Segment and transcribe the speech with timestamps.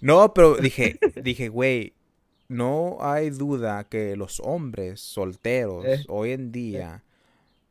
[0.00, 1.94] No, pero dije, dije, güey,
[2.48, 6.04] no hay duda que los hombres solteros Eh.
[6.08, 7.04] hoy en día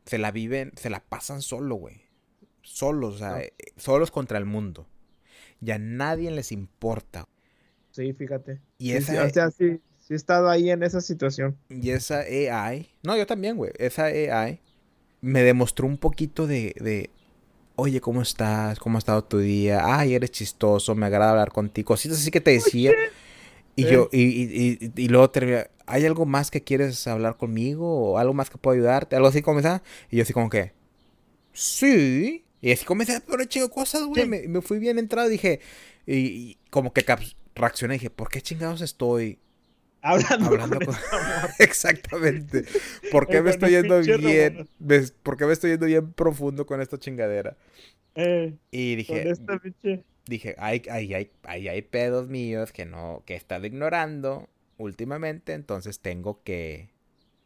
[0.06, 2.02] se la viven, se la pasan solo, güey.
[2.62, 3.38] Solos, o sea, No.
[3.38, 4.88] eh, solos contra el mundo.
[5.62, 7.28] Y a nadie les importa.
[7.92, 8.60] Sí, fíjate.
[8.78, 11.58] Y Sí, esa, sí, o sea, sí, sí he estado ahí en esa situación.
[11.70, 13.72] y esa AI, no, yo también, güey.
[13.78, 14.62] Esa AI
[15.22, 17.10] me demostró un poquito de, de,
[17.80, 18.80] oye, ¿cómo estás?
[18.80, 19.82] ¿Cómo ha estado tu día?
[19.84, 21.88] Ay, eres chistoso, me agrada hablar contigo.
[21.88, 22.92] Cositas así que te decía.
[23.76, 23.92] Y Eh.
[23.92, 28.12] yo, y, y, y, y luego termina, ¿hay algo más que quieres hablar conmigo?
[28.14, 29.16] ¿O algo más que puedo ayudarte?
[29.16, 29.82] Algo así esa.
[30.12, 30.74] Y yo así como que,
[31.54, 32.44] sí.
[32.62, 34.24] Y así comencé a poner chingo de cosas, güey.
[34.24, 34.28] Sí.
[34.28, 35.62] Me, me fui bien entrado, dije,
[36.06, 37.06] y, como que
[37.56, 39.40] reaccioné, dije, ¿por qué chingados estoy
[40.02, 40.96] Hablando, hablando con con...
[40.96, 41.56] esta morra.
[41.60, 42.66] Exactamente.
[43.10, 44.70] ¿Por qué me estoy yendo bien?
[44.80, 47.58] ves- ¿Por qué me estoy yendo bien profundo con esta chingadera?
[48.16, 49.32] Eh, Y dije,
[50.26, 55.54] dije, hay, hay, hay, hay, hay pedos míos que no, que he estado ignorando últimamente,
[55.54, 56.90] entonces tengo que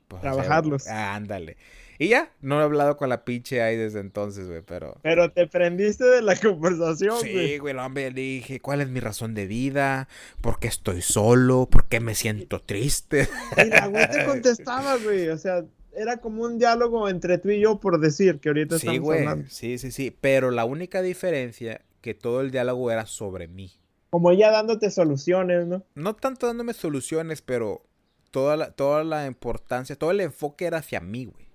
[0.08, 0.88] pues, hacer- Trabajarlos.
[0.88, 1.58] Ah, ándale.
[2.00, 4.98] Y ya, no he hablado con la pinche ahí desde entonces, güey, pero.
[5.04, 7.58] Pero te prendiste de la conversación, Sí, güey.
[7.60, 10.08] güey, el hombre le dije, ¿cuál es mi razón de vida?
[10.42, 11.68] ¿Por qué estoy solo?
[11.70, 13.28] ¿Por qué me siento triste?
[13.58, 15.30] Y la güey te contestaba, güey.
[15.30, 15.64] O sea,
[15.96, 19.20] era como un diálogo entre tú y yo por decir que ahorita Sí, estamos güey,
[19.20, 19.50] hablando.
[19.50, 23.72] sí, sí, sí, pero la única diferencia que todo el diálogo era sobre mí.
[24.10, 25.84] Como ella dándote soluciones, ¿no?
[25.96, 27.84] No tanto dándome soluciones, pero
[28.32, 31.48] toda la, toda la importancia, todo el enfoque era hacia mí, güey.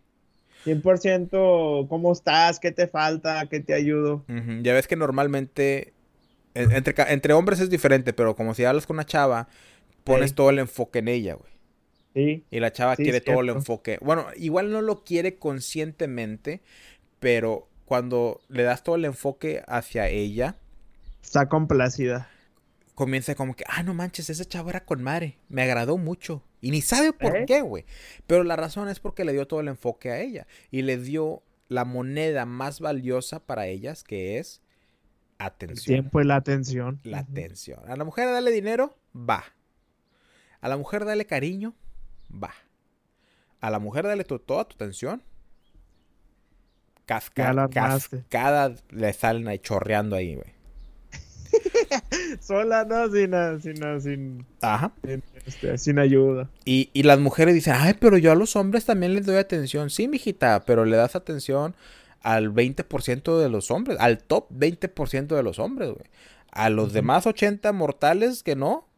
[0.64, 4.24] 100% cómo estás, qué te falta, qué te ayudo.
[4.62, 5.92] Ya ves que normalmente
[6.54, 9.48] en- entre, entre hombres es diferente, pero como si hablas con una chava,
[10.04, 11.52] pones todo el enfoque en ella, güey.
[12.14, 13.98] Sí, Y la chava Sí, quiere todo el enfoque.
[14.00, 16.62] Bueno, igual no lo quiere conscientemente,
[17.20, 20.56] pero cuando le das todo el enfoque hacia ella,
[21.22, 22.28] está complacida.
[22.94, 26.42] comienza como que, ah, no manches, ese chavo era con madre, me agradó mucho.
[26.60, 27.44] Y ni sabe por ¿Eh?
[27.46, 27.84] qué, güey.
[28.26, 30.46] Pero la razón es porque le dio todo el enfoque a ella.
[30.70, 34.60] Y le dio la moneda más valiosa para ellas, que es
[35.38, 35.94] El atención.
[35.94, 37.00] tiempo y la atención.
[37.04, 37.80] La atención.
[37.88, 39.44] A la mujer dale dinero, va.
[40.60, 41.74] A la mujer dale cariño,
[42.32, 42.52] va.
[43.60, 45.22] A la mujer dale tu- toda tu atención.
[47.06, 50.52] Casca, cascada le salen ahí chorreando ahí, güey.
[52.40, 54.92] Sola, no, sin, a- sin, a- sin, Ajá.
[55.04, 56.50] sin, este, sin ayuda.
[56.64, 59.90] Y, y las mujeres dicen, ay, pero yo a los hombres también les doy atención.
[59.90, 61.74] Sí, mijita, pero le das atención
[62.22, 66.06] al 20% de los hombres, al top 20% de los hombres, güey.
[66.50, 68.88] A los demás 80 mortales que no,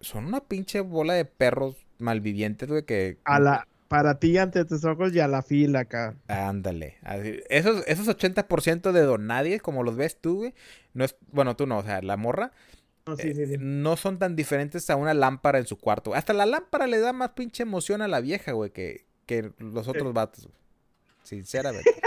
[0.00, 3.18] son una pinche bola de perros malvivientes, güey, que...
[3.24, 6.16] A la, para ti ante tus ojos y a la fila acá.
[6.28, 6.96] Ándale.
[7.48, 10.54] Esos, esos 80% de don nadie, como los ves tú, güey,
[10.94, 11.16] no es...
[11.32, 12.52] Bueno, tú no, o sea, la morra,
[13.06, 13.56] No, sí, sí, sí.
[13.58, 16.14] no son tan diferentes a una lámpara en su cuarto.
[16.14, 19.86] Hasta la lámpara le da más pinche emoción a la vieja, güey, que, que los
[19.88, 20.44] otros vatos.
[20.46, 20.56] güey.
[21.22, 21.90] Sinceramente.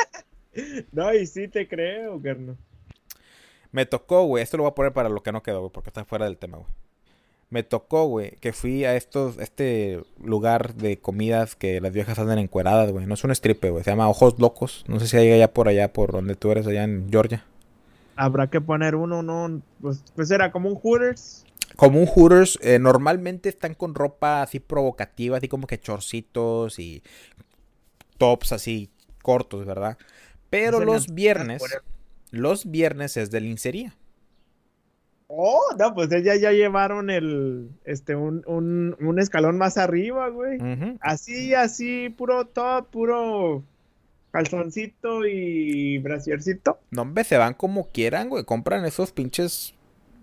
[0.91, 2.57] No, y sí te creo, carnal.
[3.71, 4.41] Me tocó, güey.
[4.41, 6.37] Esto lo voy a poner para lo que no quedó, güey, porque está fuera del
[6.39, 6.69] tema, güey.
[7.50, 12.40] Me tocó, güey, que fui a estos, este lugar de comidas que las viejas andan
[12.40, 13.06] encueradas, güey.
[13.06, 13.84] No es un strip, güey.
[13.84, 14.84] Se llama Ojos Locos.
[14.88, 17.46] No sé si hay allá por allá, por donde tú eres, allá en Georgia.
[18.18, 21.46] Habrá que poner uno, no, pues, pues era como un Hooters.
[21.78, 27.03] Como un Hooters, eh, normalmente están con ropa así provocativa, así como que chorcitos y
[28.18, 28.90] tops así
[29.22, 29.97] cortos, ¿verdad?
[30.50, 31.62] Pero los viernes,
[32.31, 33.96] los viernes es de lincería.
[35.29, 40.57] Oh, no, pues ya, ya llevaron el, este, un, un, un escalón más arriba, güey.
[41.01, 43.63] Así, así, puro top, puro
[44.31, 46.79] calzoncito y brasiercito.
[46.91, 48.45] No, hombre, se van como quieran, güey.
[48.45, 49.73] Compran esos pinches.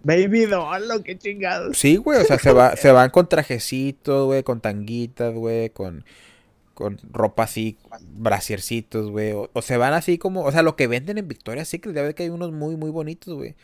[0.05, 1.77] Baby doll, lo que chingados.
[1.77, 2.21] Sí, güey.
[2.21, 4.43] O sea, se, va, se van con trajecitos, güey.
[4.43, 5.71] Con tanguitas, güey.
[5.71, 6.05] Con,
[6.73, 7.77] con ropa así,
[8.17, 9.33] brasiercitos, güey.
[9.33, 10.45] O, o se van así como.
[10.45, 11.95] O sea, lo que venden en Victoria's Secret.
[11.95, 13.55] Ya ves que hay unos muy, muy bonitos, güey.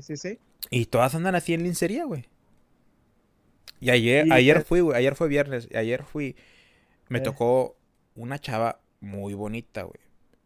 [0.00, 0.38] Sí, sí.
[0.70, 2.26] Y todas andan así en lincería, güey.
[3.80, 4.96] Y ayer, ayer fui, güey.
[4.96, 5.68] Ayer fue viernes.
[5.74, 6.36] Ayer fui.
[7.08, 7.22] Me Eh.
[7.22, 7.76] tocó
[8.14, 9.98] una chava muy bonita, güey.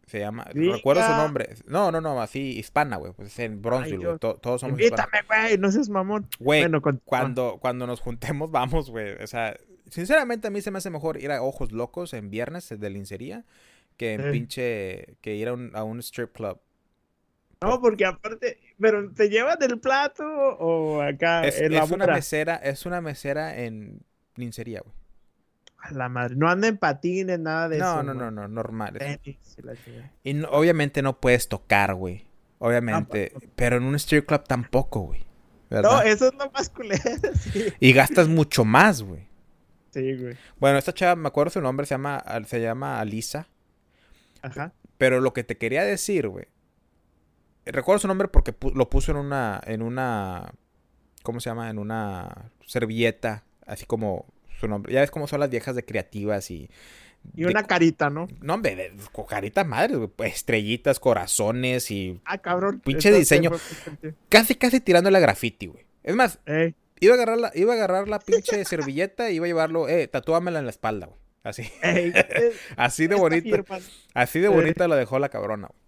[0.07, 0.47] Se llama.
[0.53, 0.75] Diga.
[0.75, 1.55] Recuerdo su nombre.
[1.67, 2.21] No, no, no.
[2.21, 3.11] Así, hispana, güey.
[3.13, 4.19] Pues es en Bronzeville, güey.
[4.19, 4.79] To- todos somos.
[4.79, 6.27] Invítame, güey, no seas mamón.
[6.39, 9.13] Güey, Bueno, cuando, cuando nos juntemos, vamos, güey.
[9.21, 9.57] O sea,
[9.89, 13.43] sinceramente a mí se me hace mejor ir a Ojos Locos en viernes de lincería
[13.97, 14.31] que en Eh.
[14.31, 15.17] pinche.
[15.21, 16.59] que ir a un, a un strip club.
[17.61, 22.85] No, porque aparte, pero ¿te llevas del plato o acá Es, es una mesera, es
[22.85, 24.01] una mesera en
[24.35, 24.95] lincería, güey.
[25.77, 28.03] A la madre, no anda en patines, nada de No, eso.
[28.03, 28.25] no, güey.
[28.25, 28.93] no, no, normal.
[28.97, 30.11] Tenis y la chingada.
[30.23, 32.25] Y no- obviamente no puedes tocar, güey.
[32.57, 33.29] Obviamente.
[33.31, 33.53] Tampoco.
[33.55, 35.23] Pero en un strip club tampoco, güey.
[35.69, 35.91] ¿verdad?
[35.91, 37.01] No, eso es lo más culero.
[37.39, 39.27] Sí, Y gastas mucho más, güey.
[39.91, 40.35] sí, güey.
[40.57, 43.47] Bueno, esta chava, me acuerdo su nombre, se llama, se llama Alisa.
[44.41, 44.73] Ajá.
[44.97, 46.45] Pero lo que te quería decir, güey.
[47.65, 49.59] Recuerdo su nombre porque pu- lo puso en una.
[49.65, 50.51] en una.
[51.23, 51.69] ¿Cómo se llama?
[51.69, 53.43] En una servilleta.
[53.65, 54.25] Así como
[54.59, 54.93] su nombre.
[54.93, 56.69] Ya ves cómo son las viejas de creativas y.
[57.33, 58.27] Y de una carita, ¿no?
[58.39, 58.91] No, hombre, de
[59.27, 60.09] caritas madres, güey.
[60.15, 62.21] pues, Estrellitas, corazones y.
[62.23, 62.81] Ah, cabrón.
[62.81, 63.49] Pinche diseño.
[63.57, 65.85] sí, Casi, casi tirándole a graffiti, güey.
[66.03, 69.45] Es más, Ey, iba a agarrar la, iba a agarrar la pinche servilleta y iba
[69.45, 69.89] a llevarlo.
[69.89, 71.19] Eh, tatúamela en la espalda, güey.
[71.43, 71.63] Así.
[71.81, 72.13] ey,
[72.77, 73.49] Así de bonita.
[73.49, 73.79] firma.
[74.13, 75.79] Así de bonita la dejó la cabrona, güey.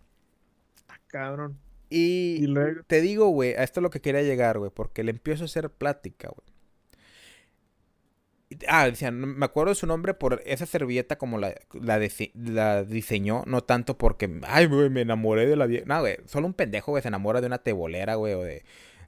[0.89, 1.59] Ah, cabrón.
[1.89, 2.81] Y, Y luego.
[2.88, 5.45] te digo, güey, a esto es lo que quería llegar, güey, porque le empiezo a
[5.45, 6.48] hacer plática, güey.
[8.69, 12.31] Ah, decía, no- me acuerdo de su nombre por esa servilleta como la, la, dise-
[12.34, 15.86] la diseñó, no tanto porque, ay, güey, me enamoré de la vieja.
[15.86, 18.63] No, güey, solo un pendejo, güey, se enamora de una tebolera, güey, o de,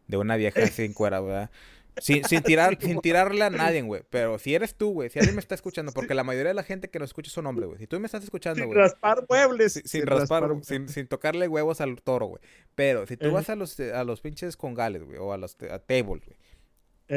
[0.08, 1.52] de una vieja sin cuera, ¿verdad?
[1.98, 4.04] Sin, sin, tirar, sin tirarle a nadie, güey.
[4.10, 6.64] Pero si eres tú, güey, si alguien me está escuchando, porque la mayoría de la
[6.64, 7.80] gente que nos escucha son hombres, güey.
[7.80, 8.78] Si tú me estás escuchando, Sin güey.
[8.80, 9.74] raspar muebles.
[9.74, 12.42] Sin, sin raspar, sin, sin tocarle huevos al toro, güey.
[12.76, 13.36] Pero si tú Ejá.
[13.36, 16.38] vas a los, a los pinches congales, güey, o a los a tables, güey,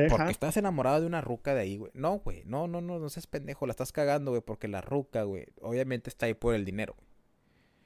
[0.09, 1.93] porque estás enamorado de una ruca de ahí, güey.
[1.95, 5.23] No, güey, no, no, no, no seas pendejo, la estás cagando, güey, porque la ruca,
[5.25, 6.97] güey, obviamente está ahí por el dinero.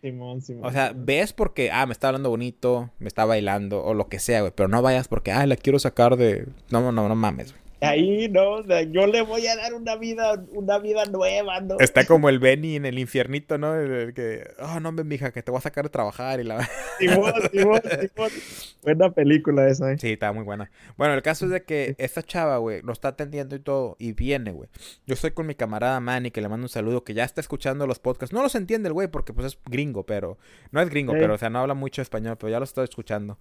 [0.06, 0.66] Simón, Simón.
[0.66, 4.20] O sea, ves porque, ah, me está hablando bonito, me está bailando, o lo que
[4.20, 6.46] sea, güey, pero no vayas porque, ah, la quiero sacar de...
[6.70, 7.65] No, no, no, no mames, güey.
[7.80, 11.78] Ahí, no, o sea, yo le voy a dar una vida, una vida nueva, ¿no?
[11.78, 13.74] Está como el Benny en el infiernito, ¿no?
[13.74, 16.66] El, el que, oh, no, mija, que te voy a sacar de trabajar y la...
[16.98, 18.30] Simón, Simón, Simón.
[18.82, 19.98] Buena película esa, ¿eh?
[19.98, 20.70] Sí, está muy buena.
[20.96, 24.12] Bueno, el caso es de que esta chava, güey, lo está atendiendo y todo, y
[24.12, 24.70] viene, güey.
[25.06, 27.86] Yo estoy con mi camarada Manny, que le mando un saludo, que ya está escuchando
[27.86, 28.32] los podcasts.
[28.34, 30.38] No los entiende el güey, porque pues es gringo, pero...
[30.70, 33.38] No es gringo, pero, o sea, no habla mucho español, pero ya lo estoy escuchando.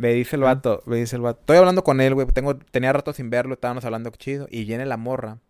[0.00, 1.40] Me dice el vato, me dice el vato.
[1.40, 4.86] Estoy hablando con él, güey, tengo, tenía rato sin verlo, estábamos hablando chido, y viene
[4.86, 5.40] la morra.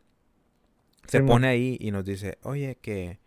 [1.07, 1.29] Se Simón.
[1.29, 3.21] pone ahí y nos dice, oye, que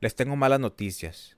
[0.00, 1.36] les tengo malas noticias.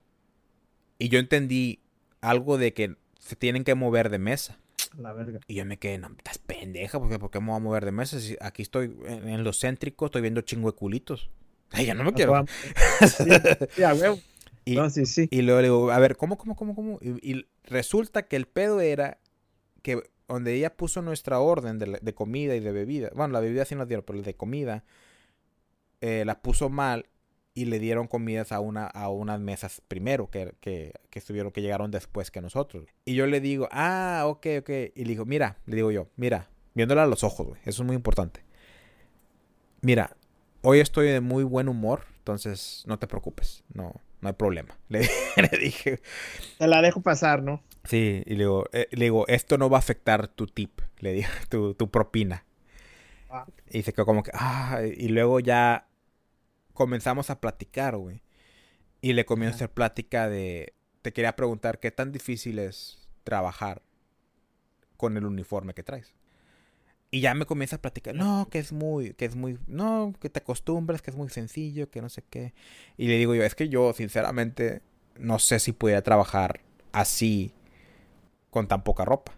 [0.99, 1.81] Y yo entendí
[2.21, 4.61] algo de que se tienen que mover de mesa.
[4.97, 5.41] La verga.
[5.49, 7.93] Y yo me quedé, no, estás pendeja, porque ¿por qué me voy a mover de
[7.93, 8.21] mesa?
[8.21, 11.29] Si aquí estoy en, en lo céntrico, estoy viendo chingo de culitos.
[11.73, 12.45] Ay, ya no me quiero.
[13.01, 13.25] Sí,
[13.75, 14.21] sí, a huevo.
[14.71, 15.29] Y, No, sí, sí.
[15.31, 16.99] y luego le digo, a ver, ¿cómo, cómo, cómo, cómo?
[17.01, 19.19] Y, y resulta que el pedo era
[19.83, 23.41] que donde ella puso nuestra orden de, la- de comida y de bebida, bueno, la
[23.41, 24.85] bebida sí nos dieron, pero la de comida,
[26.01, 27.07] eh, la puso mal
[27.55, 31.63] y le dieron comidas a una a unas mesas primero que, que, que estuvieron, que
[31.63, 32.85] llegaron después que nosotros.
[33.05, 34.71] Y yo le digo, ah, ok, ok.
[34.95, 37.87] Y le digo, mira, le digo yo, mira, viéndola a los ojos, güey, eso es
[37.87, 38.45] muy importante.
[39.81, 40.17] Mira,
[40.63, 44.79] hoy estoy de muy buen humor, entonces no te preocupes, no, no hay problema.
[44.89, 45.01] Le,
[45.37, 46.01] le dije,
[46.59, 47.63] Te la dejo pasar, ¿no?
[47.85, 51.13] sí, y le digo, eh, le digo, esto no va a afectar tu tip, le
[51.13, 52.45] digo, tu, tu propina.
[53.31, 53.47] Ah.
[53.71, 55.87] Y se quedó como que, ah, y luego ya
[56.73, 58.23] comenzamos a platicar, güey.
[59.01, 63.83] Y le comienzo a hacer plática de, te quería preguntar, ¿qué tan difícil es trabajar
[64.97, 66.15] con el uniforme que traes?
[67.11, 70.29] Y ya me comienza a platicar, no, que es muy, que es muy, no, que
[70.29, 72.53] te acostumbras, que es muy sencillo, que no sé qué.
[72.99, 74.83] Y le digo yo, es que yo sinceramente
[75.19, 76.61] no sé si pudiera trabajar
[76.93, 77.53] así
[78.51, 79.33] con tan poca ropa.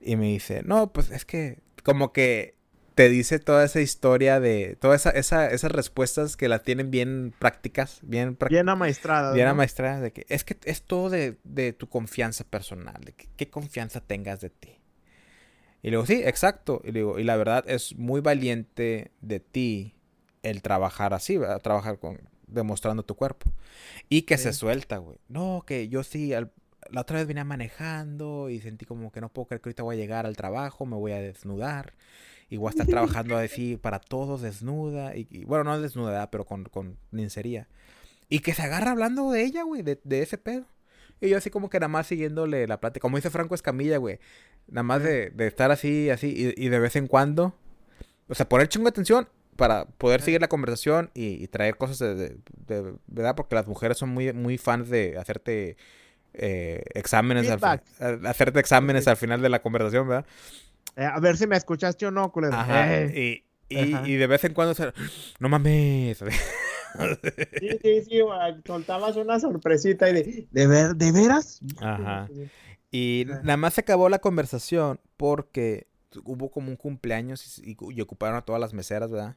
[0.00, 2.54] Y me dice, no, pues es que como que
[2.94, 7.34] te dice toda esa historia de, todas esa, esa- esas respuestas que las tienen bien
[7.38, 8.50] prácticas, bien prácticas.
[8.64, 9.32] Bien amaestrada.
[9.34, 10.00] Bien ¿no?
[10.02, 14.00] de que es que es todo de, de tu confianza personal, de que, qué confianza
[14.00, 14.75] tengas de ti.
[15.82, 16.80] Y le digo, sí, exacto.
[16.84, 19.94] Y le digo, y la verdad es muy valiente de ti
[20.42, 21.60] el trabajar así, ¿verdad?
[21.62, 23.52] Trabajar con, demostrando tu cuerpo.
[24.08, 25.18] Y que se suelta, güey.
[25.28, 26.52] No, que yo sí, al-
[26.90, 29.96] la otra vez venía manejando y sentí como que no puedo creer que ahorita voy
[29.96, 31.94] a llegar al trabajo, me voy a desnudar.
[32.48, 35.16] Y voy a estar trabajando así para todos, desnuda.
[35.16, 37.68] Y, y- bueno, no desnuda, pero con, con lencería.
[38.28, 40.66] Y que se agarra hablando de ella, güey, de, de ese pedo.
[41.20, 43.02] Y yo así como que nada más siguiéndole la plática.
[43.02, 44.18] Como dice Franco Escamilla, güey.
[44.68, 47.54] Nada más de, de estar así, así, y, y de vez en cuando.
[48.28, 51.98] O sea, poner chingo de atención para poder seguir la conversación y, y traer cosas
[51.98, 53.34] de, de- de- ¿verdad?
[53.34, 55.76] Porque las mujeres son muy, muy fans de hacerte
[56.34, 57.80] eh, exámenes, al, a-
[58.28, 59.10] hacerte exámenes Sí.
[59.10, 60.26] al final de la conversación, ¿verdad?
[60.96, 62.54] Eh, a ver si me escuchaste o no, culero.
[62.54, 62.92] Ajá.
[63.04, 64.92] Eh, Y, y de vez en cuando, se-
[65.38, 66.22] no mames.
[67.60, 68.20] Sí, sí, sí,
[68.66, 71.60] soltabas una sorpresita y de, ¿de, ver, ¿de veras?
[71.80, 72.28] Ajá.
[72.90, 73.42] Y Ajá.
[73.42, 75.86] nada más se acabó la conversación porque
[76.24, 79.36] hubo como un cumpleaños y, y ocuparon a todas las meseras, ¿verdad?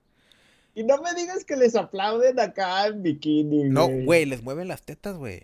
[0.75, 4.83] Y no me digas que les aplauden acá en bikini, No, güey, les mueven las
[4.83, 5.43] tetas, güey.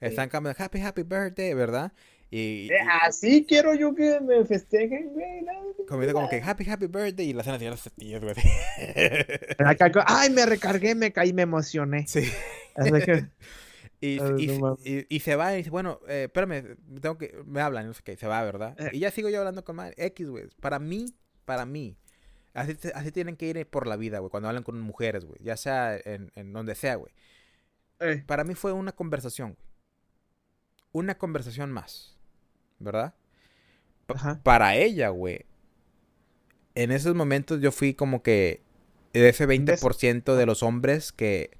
[0.00, 1.92] Están cambiando happy, happy birthday, ¿verdad?
[2.30, 5.44] Y, Eh, así quiero yo que me festejen, güey.
[5.88, 8.34] comiendo como que happy, happy birthday y la cena de los tíos, güey.
[10.06, 12.06] Ay, me recargué, me caí, me emocioné.
[12.06, 12.30] Sí.
[12.76, 13.26] Así que,
[14.02, 14.50] Y, y-
[14.84, 18.00] y- y se va y dice, bueno, eh, espérame, tengo que, me hablan, no sé
[18.02, 18.74] qué, se va, ¿verdad?
[18.80, 18.88] Eh.
[18.94, 20.48] Y ya sigo yo hablando con madre, X, güey.
[20.58, 21.04] Para mí,
[21.44, 21.98] para mí,
[22.54, 25.58] así, así tienen que ir por la vida, güey, cuando hablan con mujeres, güey, ya
[25.58, 27.12] sea en, en donde sea, güey.
[27.98, 29.68] eh, Para mí fue una conversación, güey.
[30.92, 32.16] Una conversación más,
[32.80, 33.14] ¿verdad?
[34.08, 34.40] Ajá.
[34.42, 35.46] Para ella, güey,
[36.74, 38.62] en esos momentos yo fui como que
[39.12, 41.50] de ese 20% de los hombres que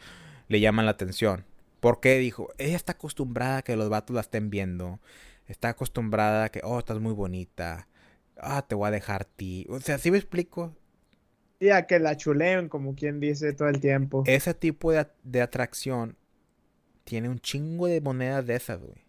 [0.48, 1.44] le llaman la atención.
[1.80, 5.00] Porque dijo, ella está acostumbrada a que los vatos la estén viendo.
[5.46, 7.88] Está acostumbrada a que, oh, estás muy bonita.
[8.36, 9.66] Ah, te voy a dejar ti.
[9.70, 10.74] O sea, ¿sí me explico?
[11.58, 14.22] Y a que la chuleen, como quien dice todo el tiempo.
[14.26, 16.16] Ese tipo de, at- de atracción
[17.04, 19.04] tiene un chingo de monedas de esas, güey.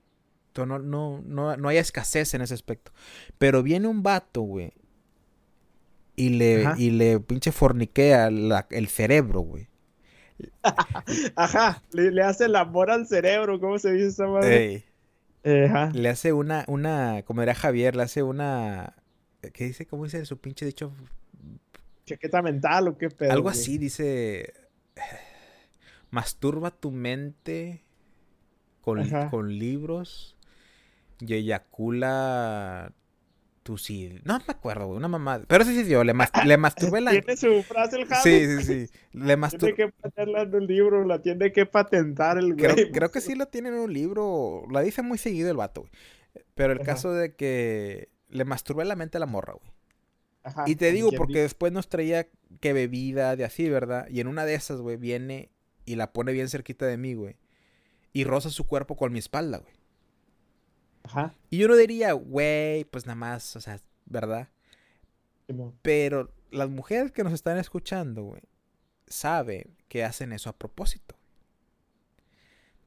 [0.56, 2.92] No, no, no, no hay escasez en ese aspecto.
[3.38, 4.74] Pero viene un vato, güey.
[6.16, 6.76] Y le, Ajá.
[6.78, 9.68] y le pinche forniquea la- el cerebro, güey.
[11.36, 14.66] Ajá, le, le hace el amor al cerebro, ¿cómo se dice esa madre?
[14.66, 14.86] Ey.
[15.44, 15.92] Eh, ajá.
[15.94, 18.96] Le hace una, una, como era Javier, le hace una,
[19.54, 19.86] ¿qué dice?
[19.88, 20.94] ¿Cómo dice su pinche dicho?
[22.06, 23.32] Chaqueta mental o qué pedo.
[23.32, 23.56] Algo güey?
[23.56, 24.54] así, dice,
[26.12, 27.84] masturba tu mente
[28.82, 30.36] con, con libros
[31.22, 32.94] y eyacula
[33.64, 34.20] tu sí.
[34.24, 35.42] No me acuerdo, güey, una mamá.
[35.48, 37.12] Pero sí, sí, yo le, mas- le masturbé la...
[37.12, 38.22] Tiene su frase el Javi.
[38.24, 38.94] Sí, sí, sí.
[39.14, 39.76] Le Tiene masturbé...
[39.76, 42.92] que ponerla en un libro, la tiene que patentar el güey.
[42.92, 44.64] creo que sí la tiene en un libro.
[44.72, 45.92] La dice muy seguido el vato, güey.
[46.56, 46.94] Pero el Ajá.
[46.94, 49.72] caso de que le masturbé la mente a la morra, güey.
[50.44, 52.28] Ajá, Y te digo porque después nos traía
[52.62, 54.08] que bebida de así, ¿verdad?
[54.10, 55.52] Y en una de esas, güey, viene
[55.86, 57.36] y la pone bien cerquita de mí, güey.
[58.12, 59.74] Y roza su cuerpo con mi espalda, güey.
[61.12, 61.36] Ajá.
[61.50, 64.48] Y yo no diría, güey, pues nada más, o sea, ¿verdad?
[65.48, 65.74] Simón.
[65.82, 68.42] Pero las mujeres que nos están escuchando, güey,
[69.08, 71.16] saben que hacen eso a propósito.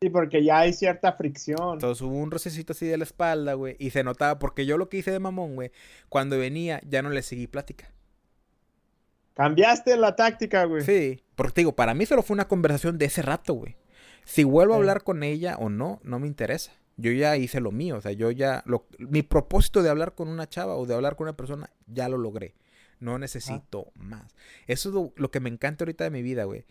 [0.00, 1.74] Sí, porque ya hay cierta fricción.
[1.74, 4.88] Entonces hubo un rocecito así de la espalda, güey, y se notaba, porque yo lo
[4.88, 5.70] que hice de mamón, güey,
[6.08, 7.90] cuando venía ya no le seguí plática.
[9.34, 10.82] Cambiaste la táctica, güey.
[10.82, 13.76] Sí, porque te digo, para mí solo fue una conversación de ese rato, güey.
[14.24, 16.72] Si vuelvo a hablar con ella o no, no me interesa.
[16.96, 20.28] Yo ya hice lo mío, o sea, yo ya, lo, mi propósito de hablar con
[20.28, 22.54] una chava o de hablar con una persona, ya lo logré.
[23.00, 24.34] No necesito más.
[24.66, 26.64] Eso es lo, lo que me encanta ahorita de mi vida, güey.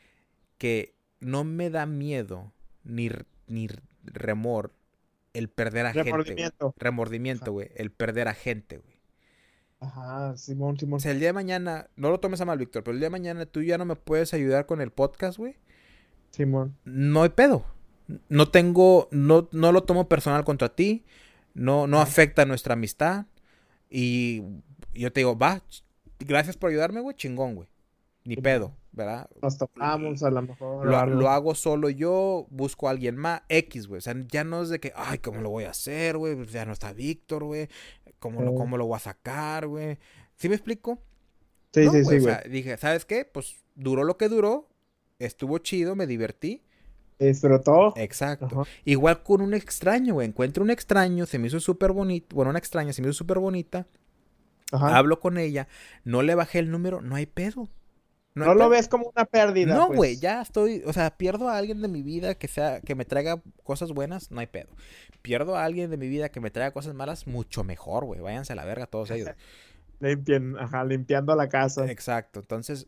[0.57, 2.53] Que no me da miedo
[2.83, 3.09] ni,
[3.47, 3.67] ni
[4.03, 4.73] remor
[5.33, 6.11] el perder a gente.
[6.11, 6.73] güey.
[6.77, 7.51] Remordimiento.
[7.51, 7.71] Güey.
[7.75, 8.93] El perder a gente, güey.
[9.79, 10.97] Ajá, Simón, Simón.
[10.97, 13.07] O sea, el día de mañana, no lo tomes a mal, Víctor, pero el día
[13.07, 15.57] de mañana tú ya no me puedes ayudar con el podcast, güey.
[16.31, 16.77] Simón.
[16.85, 17.65] No hay pedo.
[18.29, 21.03] No tengo, no, no lo tomo personal contra ti.
[21.53, 23.25] No, no afecta nuestra amistad.
[23.89, 24.43] Y
[24.93, 25.61] yo te digo, va,
[26.19, 27.67] gracias por ayudarme, güey, chingón, güey.
[28.25, 29.29] Ni pedo, ¿verdad?
[29.41, 30.85] Nos tocamos a lo mejor.
[30.85, 33.97] Lo, lo hago solo yo, busco a alguien más, X, güey.
[33.97, 36.35] O sea, ya no es de que, ay, ¿cómo lo voy a hacer, güey?
[36.35, 37.67] Pues Ya no está Víctor, güey.
[38.19, 38.57] ¿Cómo, lo, Sí.
[38.57, 39.97] ¿Cómo lo voy a sacar, güey?
[40.37, 40.99] ¿Sí me explico?
[41.73, 43.25] Sí, No, sí, güey, sí, o sea, dije, ¿sabes qué?
[43.25, 44.69] Pues duró lo que duró,
[45.19, 46.62] estuvo chido, me divertí.
[47.25, 47.93] Disfrutó.
[47.95, 48.45] Exacto.
[48.45, 48.63] Ajá.
[48.85, 50.27] Igual con un extraño, güey.
[50.27, 52.35] Encuentro un extraño, se me hizo súper bonito.
[52.35, 53.87] Bueno, una extraña, se me hizo súper bonita.
[54.71, 54.97] Ajá.
[54.97, 55.67] Hablo con ella,
[56.03, 57.69] no le bajé el número, no hay pedo.
[58.35, 58.69] No, hay lo pedo.
[58.69, 59.75] ves como una pérdida.
[59.75, 59.97] No, pues.
[59.97, 63.05] güey, ya estoy, o sea, pierdo a alguien de mi vida que sea, que me
[63.05, 64.69] traiga cosas buenas, no hay pedo.
[65.21, 68.21] Pierdo a alguien de mi vida que me traiga cosas malas, mucho mejor, güey.
[68.21, 69.29] Váyanse a la verga todos ellos.
[69.99, 71.89] Limpien, ajá, limpiando la casa.
[71.89, 72.39] Exacto.
[72.39, 72.87] Entonces,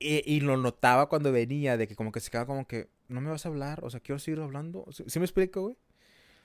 [0.00, 3.30] y, lo notaba cuando venía, de que como que se quedaba como que, no me
[3.30, 4.86] vas a hablar, o sea, quiero seguir hablando.
[4.90, 5.76] ¿Sí, sí me explico, güey?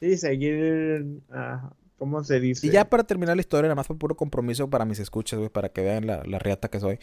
[0.01, 1.21] Sí, seguir.
[1.97, 2.67] ¿Cómo se dice?
[2.67, 5.49] Y ya para terminar la historia, nada más fue puro compromiso para mis escuchas, güey,
[5.49, 6.99] para que vean la, la riata que soy.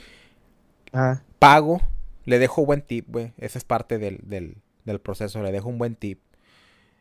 [0.93, 1.25] Ajá.
[1.39, 1.81] Pago,
[2.27, 3.33] le dejo buen tip, güey.
[3.39, 6.21] Esa es parte del, del, del proceso, le dejo un buen tip.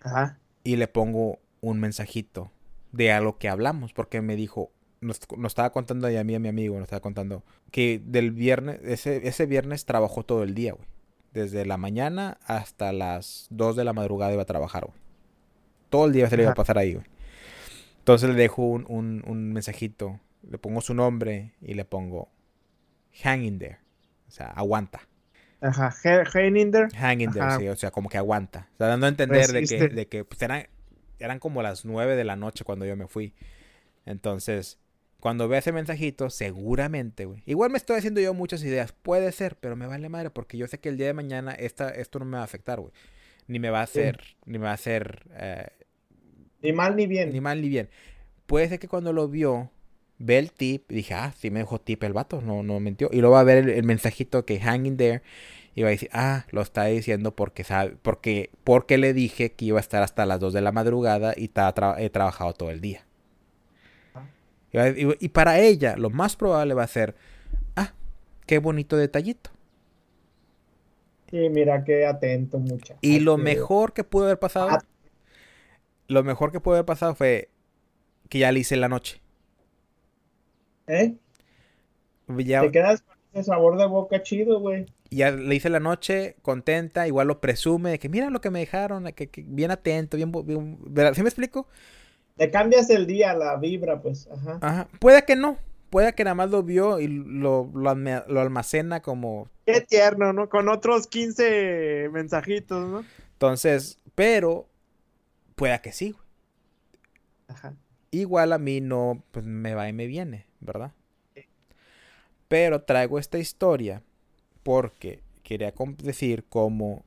[0.03, 0.39] Ajá.
[0.63, 2.51] y le pongo un mensajito
[2.91, 6.47] de algo que hablamos, porque me dijo, nos, nos estaba contando a mí, a mi
[6.47, 10.87] amigo, nos estaba contando que del viernes, ese, ese viernes trabajó todo el día, güey.
[11.33, 14.97] Desde la mañana hasta las 2 de la madrugada iba a trabajar, güey.
[15.89, 17.05] Todo el día se le iba a pasar ahí, güey.
[17.99, 22.29] Entonces le dejo un, un, un mensajito, le pongo su nombre y le pongo
[23.23, 23.77] hang in there.
[24.27, 25.07] O sea, aguanta.
[25.61, 25.93] Ajá.
[26.03, 26.87] He- Heininder.
[26.95, 27.59] Hang in there, Ajá.
[27.59, 28.67] sí, o sea, como que aguanta.
[28.73, 30.67] O sea, dando a entender de que, de que pues, eran,
[31.19, 33.33] eran como las nueve de la noche cuando yo me fui.
[34.05, 34.79] Entonces,
[35.21, 37.43] cuando ve ese mensajito, seguramente, güey.
[37.45, 38.91] Igual me estoy haciendo yo muchas ideas.
[38.91, 41.89] Puede ser, pero me vale madre porque yo sé que el día de mañana esta,
[41.91, 42.91] esto no me va a afectar, güey.
[43.47, 43.99] Ni me va a Sí.
[43.99, 45.67] hacer, ni me va a hacer, eh,
[46.63, 47.31] Ni mal ni bien.
[47.31, 47.89] Ni mal ni bien.
[48.47, 49.71] Puede ser que cuando lo vio,
[50.17, 53.09] ve el tip y dije, ah, sí me dejó tip el vato, no, no mintió.
[53.11, 55.21] Y luego va a ver el, mensajito que hanging there
[55.75, 59.65] y va a decir, ah, lo está diciendo porque sabe, porque, porque le dije que
[59.65, 61.51] iba a estar hasta las 2 de la madrugada y
[61.97, 63.05] he trabajado todo el día.
[64.73, 67.15] Y, para ella, lo más probable va a ser,
[67.75, 67.93] ah,
[68.45, 69.49] qué bonito detallito.
[71.29, 72.99] Sí, mira qué atento, muchacho.
[73.01, 74.83] Y lo mejor que pudo haber pasado, ah.
[76.07, 77.49] lo mejor que pudo haber pasado fue
[78.29, 79.21] que ya le hice la noche.
[80.87, 81.15] ¿Eh?
[82.27, 84.85] Te quedas con ese sabor de boca chido, güey.
[85.09, 88.59] Ya le hice la noche, contenta, igual lo presume, de que mira lo que me
[88.59, 90.77] dejaron, que, bien atento, bien, bien
[91.13, 91.67] ¿Sí me explico?
[92.41, 94.27] Te cambias el día, la vibra, pues.
[94.31, 94.57] Ajá.
[94.61, 94.87] Ajá.
[94.99, 95.59] Puede que no.
[95.91, 99.47] Puede que nada más lo vio y lo, lo, almacena como.
[99.67, 100.49] Qué tierno, ¿no?
[100.49, 103.05] Con otros 15 mensajitos, ¿no?
[103.33, 104.67] Entonces, pero.
[105.53, 106.23] Puede que sí, güey.
[107.47, 107.75] Ajá.
[108.09, 110.93] Igual a mí no, pues me va y me viene, ¿verdad?
[112.47, 114.01] Pero traigo esta historia
[114.63, 117.05] porque quería decir como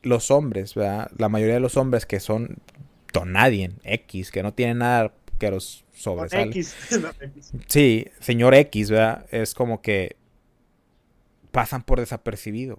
[0.00, 1.10] los hombres, ¿verdad?
[1.18, 2.56] La mayoría de los hombres que son
[3.12, 6.50] don nadie, X, que no tiene nada que los sobresale.
[6.50, 6.76] X.
[7.66, 9.26] sí, señor X, ¿verdad?
[9.30, 10.16] Es como que
[11.50, 12.78] pasan por desapercibido.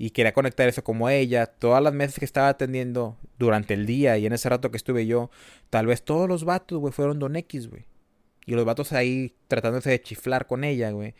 [0.00, 1.46] Y quería conectar eso como ella.
[1.46, 5.06] Todas las meses que estaba atendiendo durante el día y en ese rato que estuve
[5.06, 5.30] yo,
[5.70, 7.86] tal vez todos los vatos, güey, fueron Don X, güey.
[8.46, 11.14] Y los vatos ahí tratándose de chiflar con ella, güey.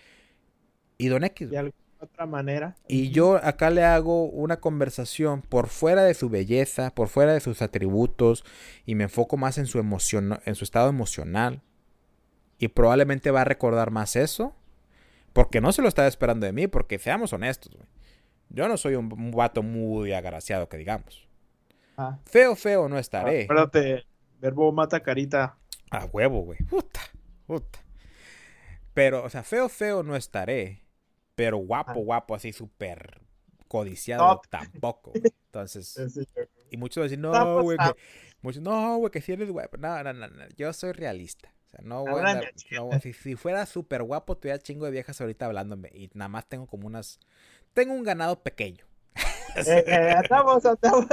[0.96, 1.50] Y Don X.
[1.50, 2.76] De otra manera.
[2.86, 7.40] Y yo acá le hago una conversación por fuera de su belleza, por fuera de
[7.40, 8.44] sus atributos,
[8.86, 11.62] y me enfoco más en su emoción, en su estado emocional.
[12.58, 14.54] Y probablemente va a recordar más eso.
[15.32, 17.86] Porque no se lo estaba esperando de mí, porque seamos honestos, güey.
[18.50, 21.28] Yo no soy un, vato muy agraciado, que digamos.
[21.96, 22.18] Ah.
[22.24, 23.42] Feo, feo no estaré.
[23.42, 24.06] Espérate,
[24.40, 25.56] verbo mata carita.
[25.90, 26.58] A huevo, güey.
[26.60, 27.00] Puta,
[27.46, 27.78] puta.
[28.94, 30.82] Pero, o sea, feo, feo no estaré.
[31.38, 32.02] Pero guapo, ah.
[32.04, 33.20] guapo, así súper
[33.68, 35.12] codiciado tampoco.
[35.46, 35.96] Entonces,
[36.68, 37.94] y muchos dicen, no, güey, que,
[38.42, 39.76] muchos, no, güey, que si eres guapo.
[39.76, 41.54] No, no, no, no, yo soy realista.
[41.66, 45.46] O sea, no, güey, no, si, si, fuera súper guapo, tuviera chingo de viejas ahorita
[45.46, 45.90] hablándome.
[45.94, 47.20] Y nada más tengo como unas,
[47.72, 48.84] tengo un ganado pequeño.
[49.66, 51.06] Eh, eh, andamos, andamos,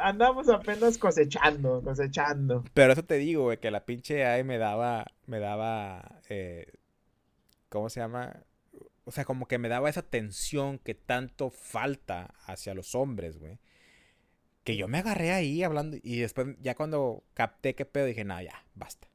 [0.00, 2.64] andamos apenas cosechando, cosechando.
[2.72, 6.72] Pero eso te digo, güey, que la pinche AI me daba, me daba, eh,
[7.74, 8.44] ¿cómo se llama?
[9.04, 13.58] O sea, como que me daba esa tensión que tanto falta hacia los hombres, güey.
[14.62, 18.40] Que yo me agarré ahí hablando y después ya cuando capté qué pedo dije, no,
[18.40, 19.08] ya, basta.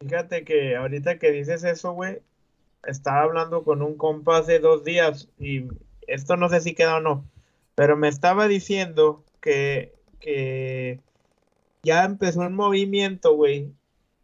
[0.00, 2.18] Fíjate que ahorita que dices eso, güey,
[2.84, 5.68] estaba hablando con un compa hace dos días y
[6.06, 7.24] esto no sé si queda o no,
[7.74, 11.00] pero me estaba diciendo que, que
[11.82, 13.72] ya empezó un movimiento, güey,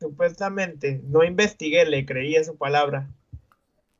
[0.05, 3.09] supuestamente, no investigué, le creí a su palabra,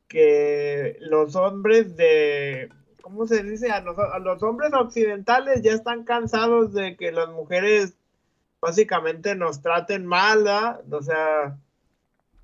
[0.07, 2.69] que los hombres de,
[3.01, 3.71] ¿cómo se dice?
[3.71, 7.95] A los, a los hombres occidentales ya están cansados de que las mujeres
[8.61, 10.47] básicamente nos traten mal,
[10.91, 11.57] o sea,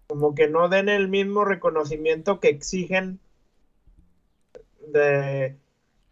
[0.06, 3.20] como que no den el mismo reconocimiento que exigen
[4.88, 5.54] de,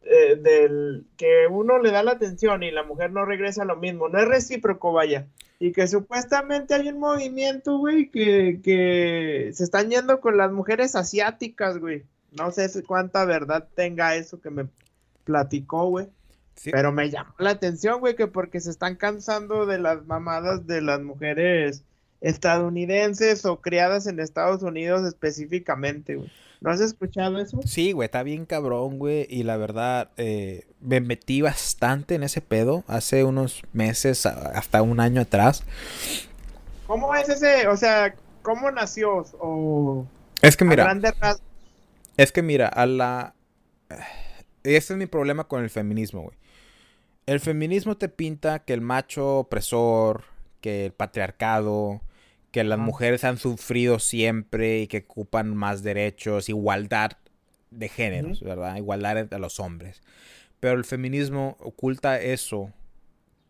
[0.02, 4.10] eh, del que uno le da la atención y la mujer no regresa lo mismo,
[4.10, 5.26] no es recíproco, vaya.
[5.60, 10.94] Y que supuestamente hay un movimiento, güey, que, que se están yendo con las mujeres
[10.94, 12.04] asiáticas, güey.
[12.30, 14.68] No sé cuánta verdad tenga eso que me
[15.24, 16.08] platicó, güey.
[16.64, 20.80] Pero me llamó la atención, güey, que porque se están cansando de las mamadas de
[20.80, 21.84] las mujeres
[22.20, 26.30] estadounidenses o criadas en Estados Unidos específicamente, güey.
[26.60, 27.60] ¿No has escuchado eso?
[27.64, 29.26] Sí, güey, está bien cabrón, güey.
[29.30, 34.98] Y la verdad, eh, me metí bastante en ese pedo hace unos meses, hasta un
[34.98, 35.62] año atrás.
[36.86, 37.68] ¿Cómo es ese?
[37.68, 39.24] O sea, ¿cómo nació?
[39.38, 40.06] O...
[40.42, 40.92] Es que mira.
[42.16, 43.34] Es que mira, a la.
[44.64, 46.36] Ese es mi problema con el feminismo, güey.
[47.26, 50.24] El feminismo te pinta que el macho opresor,
[50.60, 52.00] que el patriarcado,
[52.50, 57.12] que las mujeres han sufrido siempre y que ocupan más derechos, igualdad
[57.70, 58.76] de géneros, ¿verdad?
[58.76, 60.02] Igualdad entre los hombres.
[60.60, 62.72] Pero el feminismo oculta eso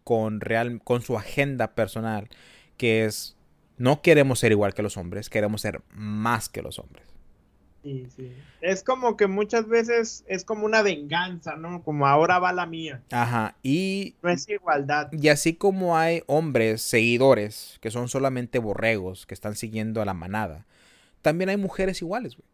[0.04, 2.28] con, real, con su agenda personal,
[2.76, 3.37] que es,
[3.76, 7.08] no queremos ser igual que los hombres, queremos ser más que los hombres.
[7.82, 8.32] Sí, sí.
[8.60, 11.82] Es como que muchas veces es como una venganza, ¿no?
[11.82, 13.02] Como ahora va la mía.
[13.10, 14.16] Ajá, y...
[14.22, 15.10] No es igualdad.
[15.12, 20.14] Y así como hay hombres seguidores que son solamente borregos, que están siguiendo a la
[20.14, 20.66] manada,
[21.22, 22.48] también hay mujeres iguales, güey.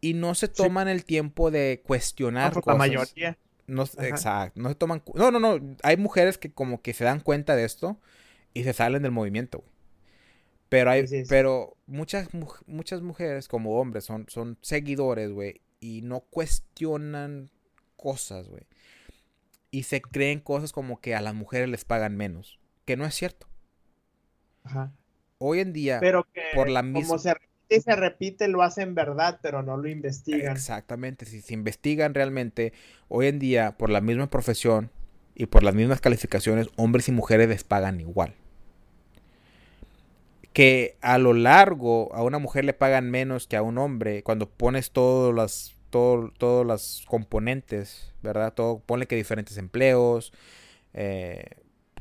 [0.00, 2.66] Y no se toman el tiempo de cuestionar cosas.
[2.66, 3.38] La mayoría.
[3.66, 5.02] No, exacto, no se toman...
[5.14, 7.98] No, no, no, hay mujeres que como que se dan cuenta de esto
[8.52, 9.75] y se salen del movimiento, güey.
[10.68, 12.28] Pero hay, pero muchas,
[12.66, 17.50] muchas mujeres como hombres son, son seguidores, güey, y no cuestionan
[17.96, 18.64] cosas, güey.
[19.70, 23.14] Y se creen cosas como que a las mujeres les pagan menos, que no es
[23.14, 23.46] cierto.
[24.64, 24.92] Ajá.
[25.38, 27.08] Hoy en día, pero por la misma...
[27.08, 30.52] Como se repite se repite, lo hacen verdad, pero no lo investigan.
[30.52, 32.72] Exactamente, si se investigan realmente,
[33.08, 34.90] hoy en día, por la misma profesión
[35.34, 38.34] y por las mismas calificaciones, hombres y mujeres les pagan igual
[40.56, 44.48] que a lo largo a una mujer le pagan menos que a un hombre cuando
[44.48, 48.54] pones todos las todo, todos los componentes, ¿verdad?
[48.54, 50.32] Todo, ponle que diferentes empleos,
[50.94, 51.44] eh,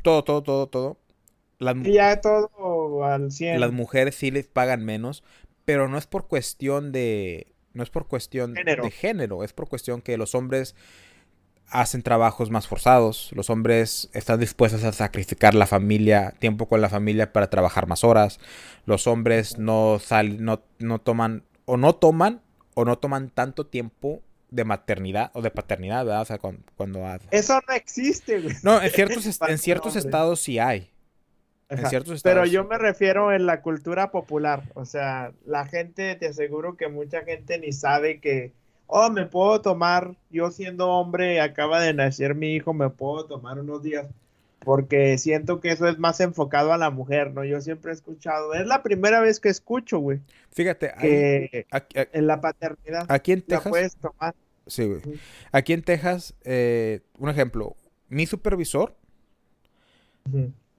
[0.03, 0.97] todo, todo, todo, todo.
[1.59, 3.59] Las, ya todo al 100.
[3.59, 5.21] Las mujeres sí les pagan menos,
[5.65, 10.01] pero no es por cuestión de, no es por cuestión de género, es por cuestión
[10.01, 10.75] que los hombres
[11.69, 16.89] hacen trabajos más forzados, los hombres están dispuestos a sacrificar la familia, tiempo con la
[16.89, 18.39] familia para trabajar más horas,
[18.85, 22.41] los hombres no salen, no, no toman, o no toman,
[22.75, 26.21] o no toman tanto tiempo de maternidad o de paternidad, ¿verdad?
[26.21, 26.61] O sea, cuando...
[26.75, 28.55] cuando Eso no existe, güey.
[28.63, 30.91] No, en ciertos, en ciertos estados sí hay.
[31.67, 32.35] En ciertos estados.
[32.35, 34.63] Pero yo me refiero en la cultura popular.
[34.75, 38.53] O sea, la gente, te aseguro que mucha gente ni sabe que
[38.87, 43.59] oh, me puedo tomar, yo siendo hombre, acaba de nacer mi hijo, me puedo tomar
[43.59, 44.07] unos días,
[44.59, 47.43] porque siento que eso es más enfocado a la mujer, ¿no?
[47.43, 50.19] Yo siempre he escuchado, es la primera vez que escucho, güey.
[50.51, 53.05] Fíjate, que en la paternidad.
[53.09, 53.69] Aquí en Texas.
[53.69, 54.35] puedes tomar.
[54.67, 55.01] Sí, güey.
[55.51, 57.75] Aquí en Texas, eh, un ejemplo,
[58.09, 58.95] mi supervisor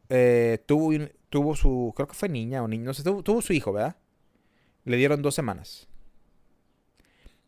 [0.09, 0.93] eh, tuvo,
[1.29, 3.97] tuvo su, creo que fue niña o niño, no sé, tuvo su hijo, ¿verdad?
[4.85, 5.89] Le dieron dos semanas.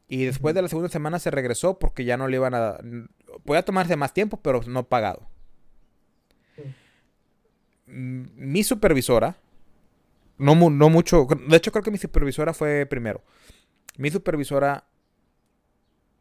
[0.09, 2.79] Y después de la segunda semana se regresó porque ya no le iban a...
[3.45, 5.29] Podía tomarse más tiempo, pero no pagado.
[7.87, 9.37] Mi supervisora,
[10.39, 13.23] no, no mucho, de hecho creo que mi supervisora fue primero.
[13.97, 14.85] Mi supervisora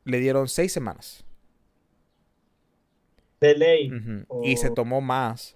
[0.03, 1.25] le dieron seis semanas.
[3.39, 3.91] De ley.
[4.43, 5.55] Y se tomó más.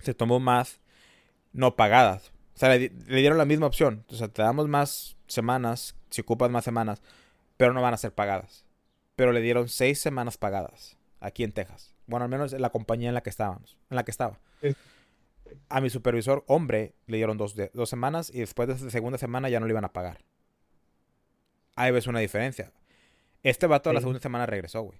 [0.00, 0.80] Se tomó más
[1.52, 2.32] no pagadas.
[2.54, 4.04] O sea, le, le dieron la misma opción.
[4.08, 7.02] O sea, te damos más semanas si ocupas más semanas,
[7.56, 8.64] pero no van a ser pagadas.
[9.16, 11.94] Pero le dieron seis semanas pagadas aquí en Texas.
[12.06, 14.40] Bueno, al menos en la compañía en la que estábamos, en la que estaba.
[15.68, 19.48] A mi supervisor, hombre, le dieron dos, dos semanas y después de esa segunda semana
[19.48, 20.18] ya no le iban a pagar.
[21.76, 22.72] Ahí ves una diferencia.
[23.42, 24.98] Este vato a la segunda semana regresó, güey.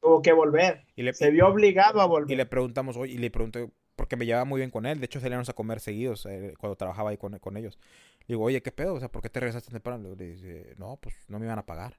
[0.00, 0.84] Tuvo que volver.
[0.96, 2.30] Y le, Se vio obligado a volver.
[2.30, 5.00] Y le preguntamos, oye, y le pregunté, porque me llevaba muy bien con él.
[5.00, 7.78] De hecho, salíamos a comer seguidos eh, cuando trabajaba ahí con, con ellos.
[8.26, 8.94] Digo, oye, ¿qué pedo?
[8.94, 10.14] O sea, ¿por qué te regresaste temprano?
[10.14, 11.98] Le dice, no, pues no me iban a pagar.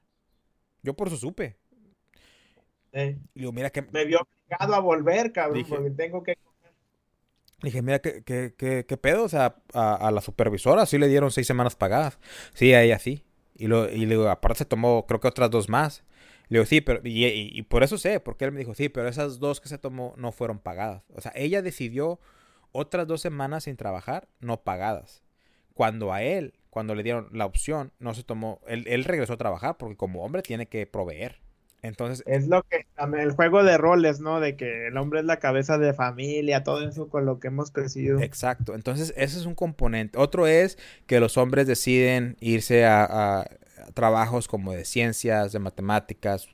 [0.82, 1.56] Yo por eso supe.
[2.92, 3.82] Eh, digo, mira que...
[3.82, 6.38] Me vio obligado a volver, cabrón, porque tengo que
[7.62, 9.24] Dije, mira, ¿qué, qué, qué, qué pedo?
[9.24, 12.18] O sea, a, la supervisora sí le dieron seis semanas pagadas.
[12.52, 13.24] Sí, a ella sí.
[13.54, 16.04] Y, lo, y le digo, aparte se tomó, creo que otras dos más.
[16.48, 17.00] Le digo, sí, pero.
[17.02, 19.78] Y, y, por eso sé, porque él me dijo, sí, pero esas dos que se
[19.78, 21.02] tomó no fueron pagadas.
[21.14, 22.20] O sea, ella decidió
[22.72, 25.24] otras dos semanas sin trabajar, no pagadas.
[25.76, 29.76] Cuando a él, cuando le dieron la opción, no se tomó, él, regresó a trabajar
[29.76, 31.38] porque como hombre tiene que proveer.
[31.82, 32.24] Entonces.
[32.26, 32.86] Es lo que,
[33.18, 34.40] el juego de roles, ¿no?
[34.40, 37.70] De que el hombre es la cabeza de familia, todo eso con lo que hemos
[37.70, 38.20] crecido.
[38.20, 38.74] Exacto.
[38.74, 40.18] Entonces, ese es un componente.
[40.18, 43.44] Otro es que los hombres deciden irse a,
[43.92, 46.48] trabajos como de ciencias, de matemáticas,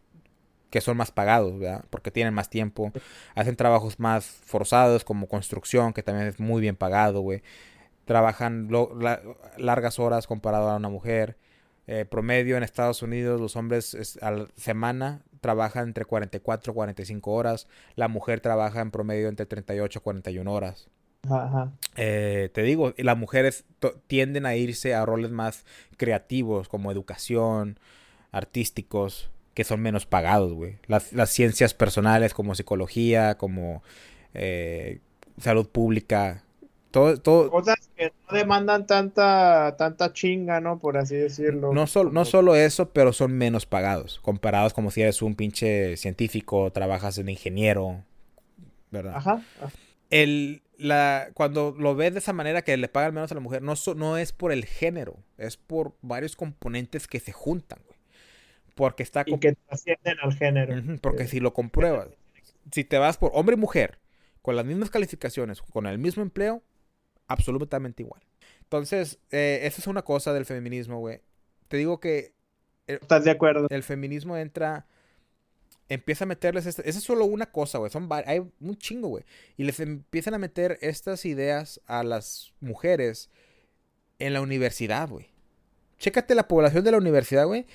[0.69, 1.85] que son más pagados, ¿verdad?
[1.91, 2.91] Porque tienen más tiempo.
[3.37, 7.43] Hacen trabajos más forzados como construcción, que también es muy bien pagado, güey
[8.05, 8.69] trabajan
[9.57, 11.37] largas horas comparado a una mujer.
[11.89, 17.31] Eh, promedio en Estados Unidos los hombres a la semana trabajan entre 44 y 45
[17.33, 17.67] horas.
[17.97, 20.89] La mujer trabaja en promedio entre 38 y 41 horas.
[21.29, 21.73] Ajá.
[21.97, 23.65] Eh, te digo, las mujeres
[24.07, 25.65] tienden a irse a roles más
[25.97, 27.79] creativos como educación,
[28.31, 30.79] artísticos, que son menos pagados, güey.
[30.87, 33.83] Las, ciencias personales como psicología, como
[34.35, 35.01] eh,
[35.39, 36.45] salud pública,
[36.93, 40.79] todo, Cosas que no demandan tanta, tanta chinga, ¿no?
[40.79, 41.73] Por así decirlo.
[41.73, 44.21] No, solo, no solo eso, pero son menos pagados.
[44.21, 48.05] Comparados como si eres un pinche científico, trabajas en ingeniero,
[48.91, 49.17] ¿verdad?
[49.17, 49.43] Ajá.
[50.11, 53.63] El, la, cuando lo ves de esa manera que le pagan menos a la mujer,
[53.63, 57.99] no, no es por el género, es por varios componentes que se juntan, güey.
[58.75, 59.25] Porque está...
[59.27, 60.99] Y que trascienden al género.
[61.01, 62.09] porque si lo compruebas,
[62.71, 63.99] si te vas por hombre y mujer,
[64.43, 66.63] con las mismas calificaciones, con el mismo empleo,
[67.33, 68.23] absolutamente igual.
[68.61, 71.21] Entonces, eh, esa es una cosa del feminismo, güey.
[71.69, 72.35] Te digo que...
[72.87, 73.67] ¿Estás de acuerdo?
[73.71, 74.87] El feminismo entra
[75.89, 79.25] empieza a meterles, esa es solo una cosa, güey, son hay un chingo, güey,
[79.57, 83.31] y les empiezan a meter estas ideas a las mujeres
[84.19, 85.29] en la universidad, güey.
[85.99, 87.67] Chécate la población de la universidad, güey.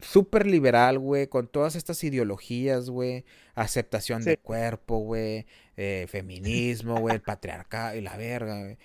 [0.00, 3.24] Súper liberal, güey, con todas estas ideologías, güey.
[3.54, 5.46] Aceptación de cuerpo, güey.
[5.76, 8.78] Eh, feminismo, güey, el patriarcado y la verga, güey.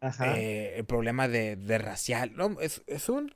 [0.00, 0.38] Ajá.
[0.38, 2.32] Eh, el problema de, racial.
[2.36, 3.34] No, es, un.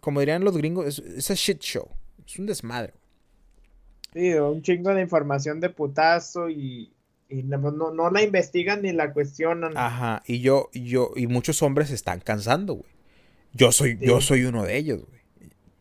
[0.00, 1.88] como dirían los gringos, es, un shit show.
[2.26, 2.94] Es un desmadre.
[4.12, 6.92] Sí, un chingo de información de putazo y,
[7.30, 9.76] no, la investigan ni la cuestionan.
[9.76, 12.90] Ajá, y yo, yo, y muchos hombres se están cansando, güey.
[13.52, 15.20] Yo soy, yo soy uno de ellos, güey.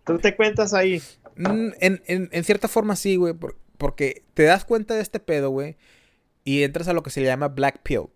[0.03, 1.01] ¿Tú te cuentas ahí?
[1.35, 3.35] Mm, en, en cierta forma sí, güey,
[3.77, 5.77] porque te das cuenta de este pedo, güey,
[6.43, 8.07] y entras a lo que se llama Black Pill.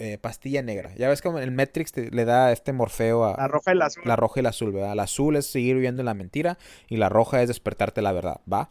[0.00, 0.94] Eh, pastilla negra.
[0.94, 3.36] Ya ves como el Matrix le da este morfeo a...
[3.36, 4.02] La roja y la azul.
[4.06, 4.94] La roja y la azul, ¿verdad?
[4.94, 6.56] La azul es seguir viviendo en la mentira
[6.88, 8.70] y la roja es despertarte la verdad, ¿va?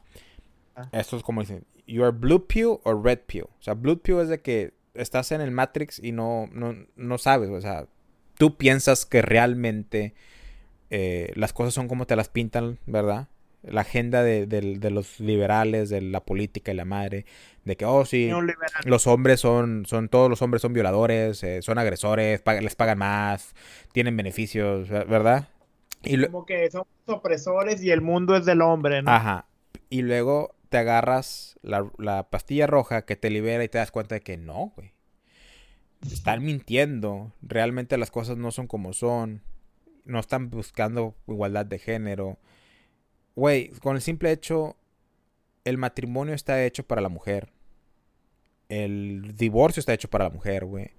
[0.77, 0.87] Ah.
[0.93, 3.43] Esto es como dicen, you are blue pill o red pill.
[3.43, 7.49] O sea, blue pill es de que estás en el Matrix y no, no, sabes,
[7.49, 7.87] o sea,
[8.35, 10.13] tú piensas que realmente
[10.89, 13.27] eh, las cosas son como te las pintan, ¿verdad?
[13.63, 17.25] La agenda de, los liberales, de la política y la madre,
[17.65, 18.29] de que, oh, sí,
[18.85, 23.55] los hombres son, son, todos los hombres son violadores, eh, son agresores, les pagan más,
[23.91, 25.49] tienen beneficios, ¿verdad?
[26.03, 29.11] Y Como que son opresores y el mundo es del hombre, ¿no?
[29.11, 29.47] Ajá.
[29.89, 34.15] Y luego te agarras la, la pastilla roja que te libera y te das cuenta
[34.15, 34.93] de que no, güey.
[36.05, 37.33] Están mintiendo.
[37.41, 39.41] Realmente las cosas no son como son.
[40.05, 42.37] No están buscando igualdad de género
[43.37, 44.75] Güey, con el simple hecho,
[45.63, 47.49] el matrimonio está hecho para la mujer.
[48.67, 50.89] El divorcio está hecho para la mujer, güey.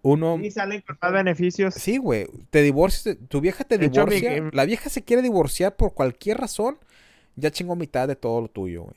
[0.00, 0.38] Uno...
[0.38, 1.74] Y salen con más beneficios.
[1.74, 2.28] Sí, güey.
[2.48, 4.42] Te divorcias, tu vieja te divorcia.
[4.52, 6.78] La vieja se quiere divorciar por cualquier razón.
[7.36, 8.96] Ya chingó mitad de todo lo tuyo, güey.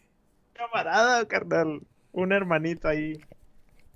[0.53, 1.81] Camarada, carnal.
[2.13, 3.19] Un hermanito ahí.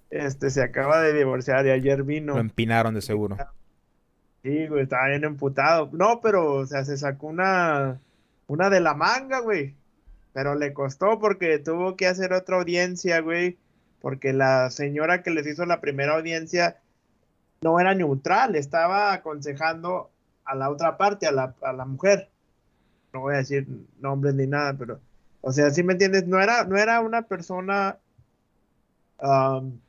[0.10, 2.34] Este se acaba de divorciar y ayer vino.
[2.34, 3.38] Lo empinaron de seguro.
[4.44, 5.90] Sí, güey, estaba bien emputado.
[5.94, 8.02] No, pero, o sea, se sacó una
[8.52, 9.76] una de la manga, güey.
[10.34, 13.58] Pero le costó porque tuvo que hacer otra audiencia, güey.
[14.02, 16.82] Porque la señora que les hizo la primera audiencia
[17.62, 20.12] no era neutral, estaba aconsejando
[20.44, 22.30] a la otra parte, a la, a la mujer.
[23.14, 23.68] No voy a decir
[24.00, 25.00] nombres ni nada, pero,
[25.40, 28.00] o sea, si me entiendes, no era, no era una persona
[29.20, 29.80] um,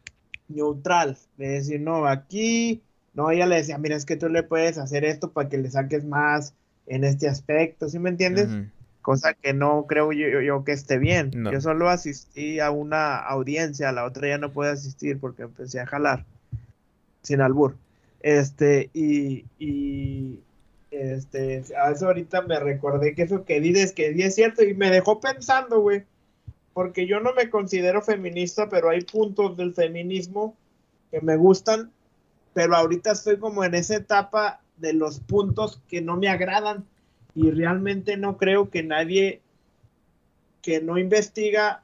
[0.48, 2.82] neutral, de decir, no, aquí,
[3.14, 5.70] no, ella le decía, mira, es que tú le puedes hacer esto para que le
[5.70, 6.54] saques más,
[6.86, 8.48] en este aspecto, ¿sí me entiendes?
[9.00, 11.32] Cosa que no creo yo, que esté bien.
[11.50, 15.80] Yo solo asistí a una audiencia, a la otra ya no pude asistir porque empecé
[15.80, 16.24] a jalar,
[17.22, 17.76] sin albur.
[18.20, 20.40] Este, y, y
[20.92, 24.90] este, a eso ahorita me recordé que eso que dices que es cierto y me
[24.90, 26.04] dejó pensando, güey,
[26.74, 30.56] porque yo no me considero feminista, pero hay puntos del feminismo
[31.10, 31.90] que me gustan,
[32.54, 36.84] pero ahorita estoy como en esa etapa de los puntos que no me agradan
[37.34, 39.40] y realmente no creo que nadie
[40.60, 41.82] que no investiga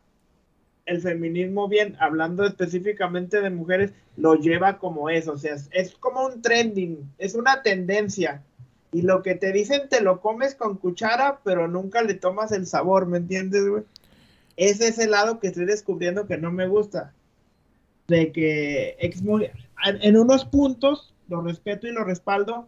[0.87, 6.27] el feminismo bien, hablando específicamente de mujeres, lo lleva como es, o sea, es, como
[6.27, 8.43] un trending, es una tendencia.
[8.91, 12.67] Y lo que te dicen te lo comes con cuchara, pero nunca le tomas el
[12.67, 13.83] sabor, ¿me entiendes, güey?
[14.57, 17.13] Ese es el lado que estoy descubriendo que no me gusta.
[18.09, 18.97] De que
[20.01, 22.67] en unos puntos lo respeto y lo respaldo,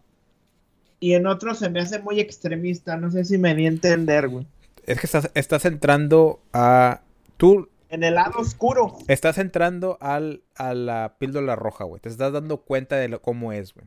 [1.01, 2.97] y en otros se me hace muy extremista.
[2.97, 4.47] No sé si me di a entender, güey.
[4.85, 7.01] Es que estás, estás entrando a.
[7.39, 7.69] Tú.
[7.89, 8.99] En el lado oscuro.
[9.09, 12.01] Estás entrando al, a la píldora roja, güey.
[12.01, 13.87] Te estás dando cuenta de lo, cómo es, güey.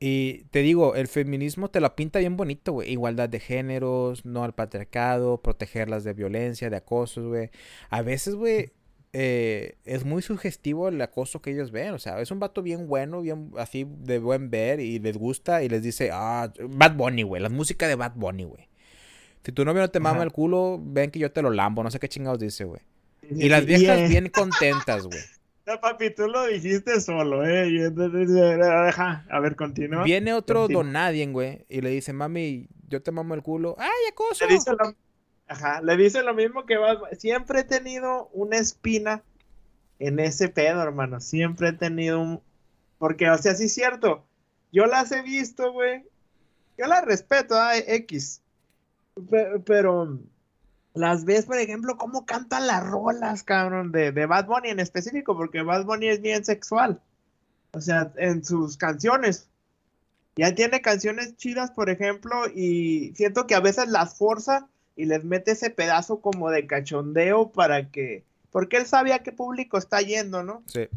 [0.00, 2.90] Y te digo, el feminismo te lo pinta bien bonito, güey.
[2.90, 7.50] Igualdad de géneros, no al patriarcado, protegerlas de violencia, de acosos, güey.
[7.90, 8.70] A veces, güey,
[9.12, 11.94] eh, es muy sugestivo el acoso que ellos ven.
[11.94, 15.62] O sea, es un vato bien bueno, bien así de buen ver y les gusta
[15.62, 18.68] y les dice, ah, Bad Bunny, güey, la música de Bad Bunny, güey.
[19.44, 21.90] Si tu novio no te mama el culo, ven que yo te lo lambo, no
[21.90, 22.82] sé qué chingados dice, güey.
[23.22, 25.18] Y las viejas bien contentas, güey.
[25.68, 27.92] No, papi, tú lo dijiste solo, ¿eh?
[29.28, 30.02] a ver, continúa.
[30.02, 33.76] Viene otro don nadie, güey, y le dice, mami, yo te mamo el culo.
[33.78, 34.46] ¡Ay, acoso!
[35.48, 36.98] Ajá, le dice lo mismo que vas.
[37.18, 39.22] Siempre he tenido una espina
[39.98, 41.20] en ese pedo, hermano.
[41.20, 42.42] Siempre he tenido un.
[42.98, 44.24] Porque, o sea, sí es cierto.
[44.72, 46.04] Yo las he visto, güey.
[46.76, 48.42] Yo las respeto, a X.
[49.64, 50.18] Pero,
[50.94, 55.34] las ves, por ejemplo, cómo cantan las rolas, cabrón, de, de Bad Bunny en específico,
[55.36, 57.00] porque Bad Bunny es bien sexual.
[57.72, 59.48] O sea, en sus canciones.
[60.36, 65.22] Ya tiene canciones chidas, por ejemplo, y siento que a veces las forza y les
[65.24, 70.00] mete ese pedazo como de cachondeo para que, porque él sabía a qué público está
[70.02, 70.62] yendo, ¿no?
[70.66, 70.88] Sí.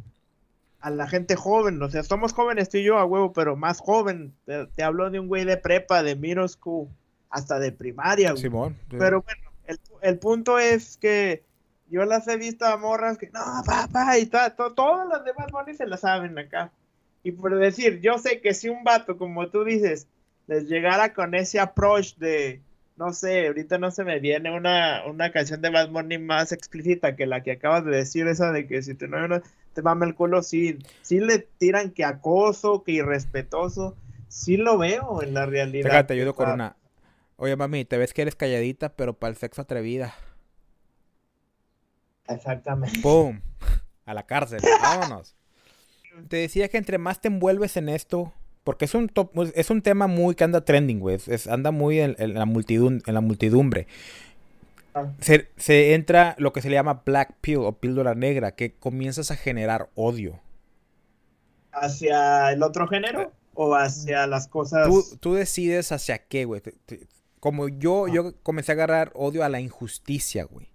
[0.79, 3.79] A la gente joven, o sea, somos jóvenes tú y yo a huevo, pero más
[3.79, 4.33] joven.
[4.45, 6.87] Te, te hablo de un güey de prepa, de middle school,
[7.29, 8.41] hasta de primaria, güey.
[8.41, 8.75] Simón.
[8.89, 8.95] sí.
[8.97, 11.43] Pero bueno, el, el punto es que
[11.91, 15.51] yo las he visto a morras que, no, papá, y ta- to- todas las demás
[15.51, 16.71] Bunny se las saben acá.
[17.23, 20.07] Y por decir, yo sé que si un vato, como tú dices,
[20.47, 22.61] les llegara con ese approach de,
[22.97, 27.15] no sé, ahorita no se me viene una, una canción de Bad Bunny más explícita
[27.15, 29.41] que la que acabas de decir, esa de que si novio no
[29.73, 33.95] te mama el culo, sí, sí le tiran que acoso, que irrespetuoso,
[34.27, 35.89] sí lo veo en la realidad.
[35.89, 36.75] Fíjate, te ayudo con una.
[37.37, 40.13] Oye, mami, te ves que eres calladita, pero para el sexo atrevida.
[42.27, 42.99] Exactamente.
[43.01, 43.41] ¡Pum!
[44.05, 44.61] A la cárcel.
[44.81, 45.35] Vámonos.
[46.27, 49.81] Te decía que entre más te envuelves en esto, porque es un top- es un
[49.81, 51.17] tema muy que anda trending, güey.
[51.27, 53.87] es- anda muy en, en la multidum- en la multidumbre.
[54.93, 55.07] Ah.
[55.21, 59.31] Se, se entra lo que se le llama black pill o píldora negra, que comienzas
[59.31, 60.39] a generar odio.
[61.71, 64.87] hacia el otro género o hacia las cosas.
[64.87, 66.61] Tú, tú decides hacia qué, güey.
[67.39, 68.11] Como yo, Ah.
[68.13, 70.67] yo comencé a agarrar odio a la injusticia, güey.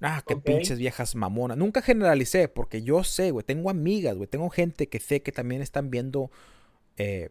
[0.00, 1.56] Ah, qué pinches viejas mamonas.
[1.56, 3.44] Nunca generalicé, porque yo sé, güey.
[3.44, 4.26] Tengo amigas, güey.
[4.28, 6.30] Tengo gente que sé que también están viendo
[6.96, 7.30] eh,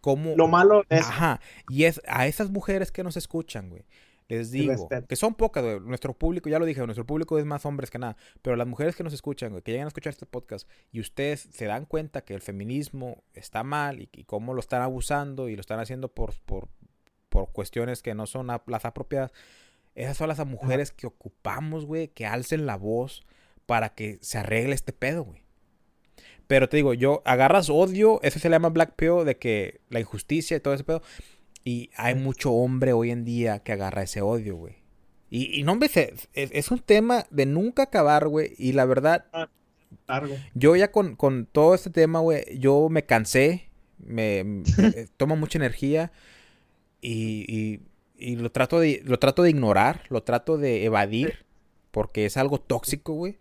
[0.00, 0.34] cómo.
[0.36, 1.40] Lo malo es Ajá.
[1.68, 3.84] Y es a esas mujeres que nos escuchan, güey.
[4.28, 5.80] Les digo que son pocas, güey.
[5.80, 8.16] Nuestro público, ya lo dije, nuestro público es más hombres que nada.
[8.42, 11.48] Pero las mujeres que nos escuchan, güey, que llegan a escuchar este podcast y ustedes
[11.52, 15.54] se dan cuenta que el feminismo está mal y, y cómo lo están abusando y
[15.54, 16.68] lo están haciendo por, por,
[17.28, 19.32] por cuestiones que no son las apropiadas.
[19.94, 23.24] Esas son las mujeres que ocupamos, güey, que alcen la voz
[23.64, 25.45] para que se arregle este pedo, güey.
[26.46, 30.00] Pero te digo, yo agarras odio, eso se le llama black pill, de que la
[30.00, 31.02] injusticia y todo ese pedo.
[31.64, 34.76] Y hay mucho hombre hoy en día que agarra ese odio, güey.
[35.28, 38.52] Y, y no, hombre, es, es un tema de nunca acabar, güey.
[38.58, 39.24] Y la verdad,
[40.06, 40.36] largo.
[40.54, 43.68] yo ya con, con todo este tema, güey, yo me cansé.
[43.98, 44.62] Me, me-
[44.94, 46.12] eh, toma mucha energía.
[47.00, 47.80] Y, y-
[48.18, 51.44] y lo, trato de, lo trato de ignorar, lo trato de evadir.
[51.90, 53.38] Porque es algo tóxico, güey.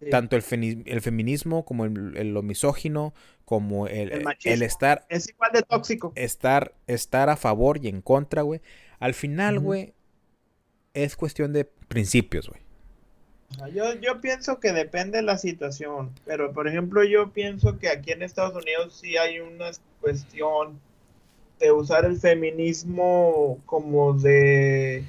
[0.00, 0.10] Sí.
[0.10, 0.44] Tanto el,
[0.86, 4.12] el feminismo como el, el- lo misógino, como el,
[4.44, 6.12] El estar Es igual de tóxico.
[6.14, 8.60] estar, estar a favor y en contra, güey.
[9.00, 9.94] Al final, güey,
[10.94, 12.60] es cuestión de principios, güey.
[13.74, 18.12] Yo, yo pienso que depende de la situación, pero por ejemplo yo pienso que aquí
[18.12, 20.78] en Estados Unidos sí hay una cuestión
[21.58, 25.04] de usar el feminismo como de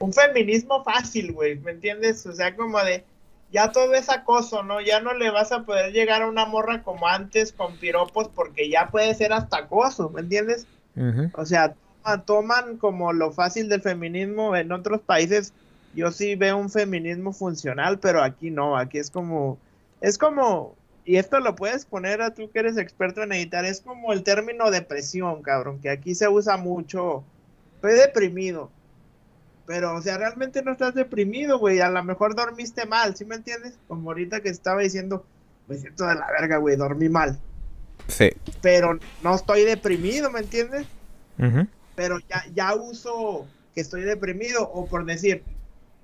[0.00, 2.26] un feminismo fácil, güey, ¿me entiendes?
[2.26, 3.04] O sea, como de
[3.48, 4.80] ya todo es acoso, ¿no?
[4.80, 8.70] Ya no le vas a poder llegar a una morra como antes con piropos porque
[8.70, 10.68] ya puede ser hasta acoso, ¿me entiendes?
[11.32, 15.54] O sea, toma- toman como lo fácil del feminismo en otros países.
[15.92, 19.62] Yo sí veo un feminismo funcional, pero aquí no, aquí es como,
[20.00, 23.80] es como, y esto lo puedes poner a tú que eres experto en editar, es
[23.82, 27.30] como el término depresión, cabrón, que aquí se usa mucho.
[27.76, 28.77] Estoy deprimido.
[29.68, 31.80] Pero, o sea, realmente no estás deprimido, güey.
[31.80, 33.74] A lo mejor dormiste mal, ¿sí me entiendes?
[33.86, 35.26] Como ahorita que estaba diciendo,
[35.68, 37.38] me siento de la verga, güey, dormí mal.
[38.06, 38.30] Sí.
[38.62, 40.86] Pero no estoy deprimido, ¿me entiendes?
[41.38, 41.68] Ujú.
[41.94, 45.44] pero ya, ya uso que estoy deprimido o por decir,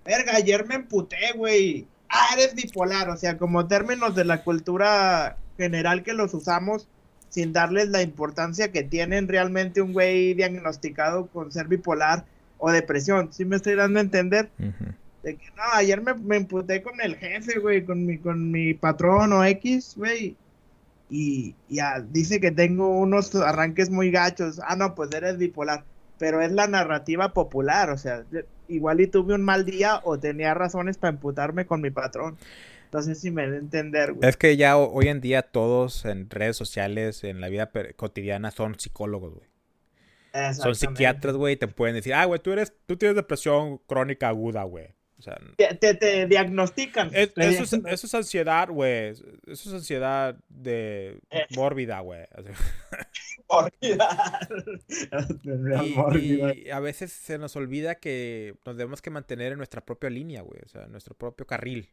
[0.05, 1.89] verga, ayer me emputé, güey.
[2.11, 6.87] Ah, eres bipolar, o sea, como términos de la cultura general que los usamos
[7.31, 12.27] sin darles la importancia que tienen realmente un güey diagnosticado con ser bipolar
[12.59, 13.33] o depresión.
[13.33, 14.51] ¿Sí me estoy dando a entender?
[15.23, 18.75] De que no, ayer me, me emputé con el jefe, güey, con mi, con mi
[18.75, 20.37] patrón o X, güey.
[21.11, 24.61] Y ya dice que tengo unos arranques muy gachos.
[24.67, 25.85] Ah, no, pues eres bipolar.
[26.19, 28.23] Pero es la narrativa popular, o sea,
[28.69, 32.37] igual y tuve un mal día o tenía razones para emputarme con mi patrón.
[32.93, 34.29] No sé si me da a entender, güey.
[34.29, 38.53] Es que ya ho- hoy en día todos en redes sociales, en la vida cotidiana,
[38.53, 39.47] son psicólogos, güey.
[40.55, 44.29] Son psiquiatras, güey, y te pueden decir, ah, güey, tú eres, tú tienes depresión crónica
[44.29, 44.89] aguda, güey.
[45.17, 47.07] O sea, Te, te- te diagnostican.
[47.15, 47.95] es- Te eso, es, diagnostican.
[47.95, 49.09] eso es ansiedad, güey.
[49.11, 51.47] Eso es ansiedad de Eh.
[51.57, 52.21] mórbida, güey.
[55.97, 56.55] Mórbida.
[56.55, 60.43] Y, a veces se nos olvida que nos debemos que mantener en nuestra propia línea,
[60.43, 60.61] güey.
[60.65, 61.89] O sea, en nuestro propio carril.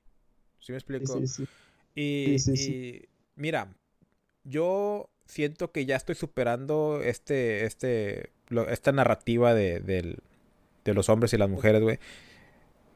[0.59, 1.19] ¿Sí me explico?
[1.19, 1.47] Sí, sí, sí.
[1.95, 3.73] Y, Sí, sí, y, mira,
[4.43, 10.17] yo siento que ya estoy superando este, este, lo- esta narrativa de, del-
[10.84, 11.99] de los hombres y las mujeres, güey.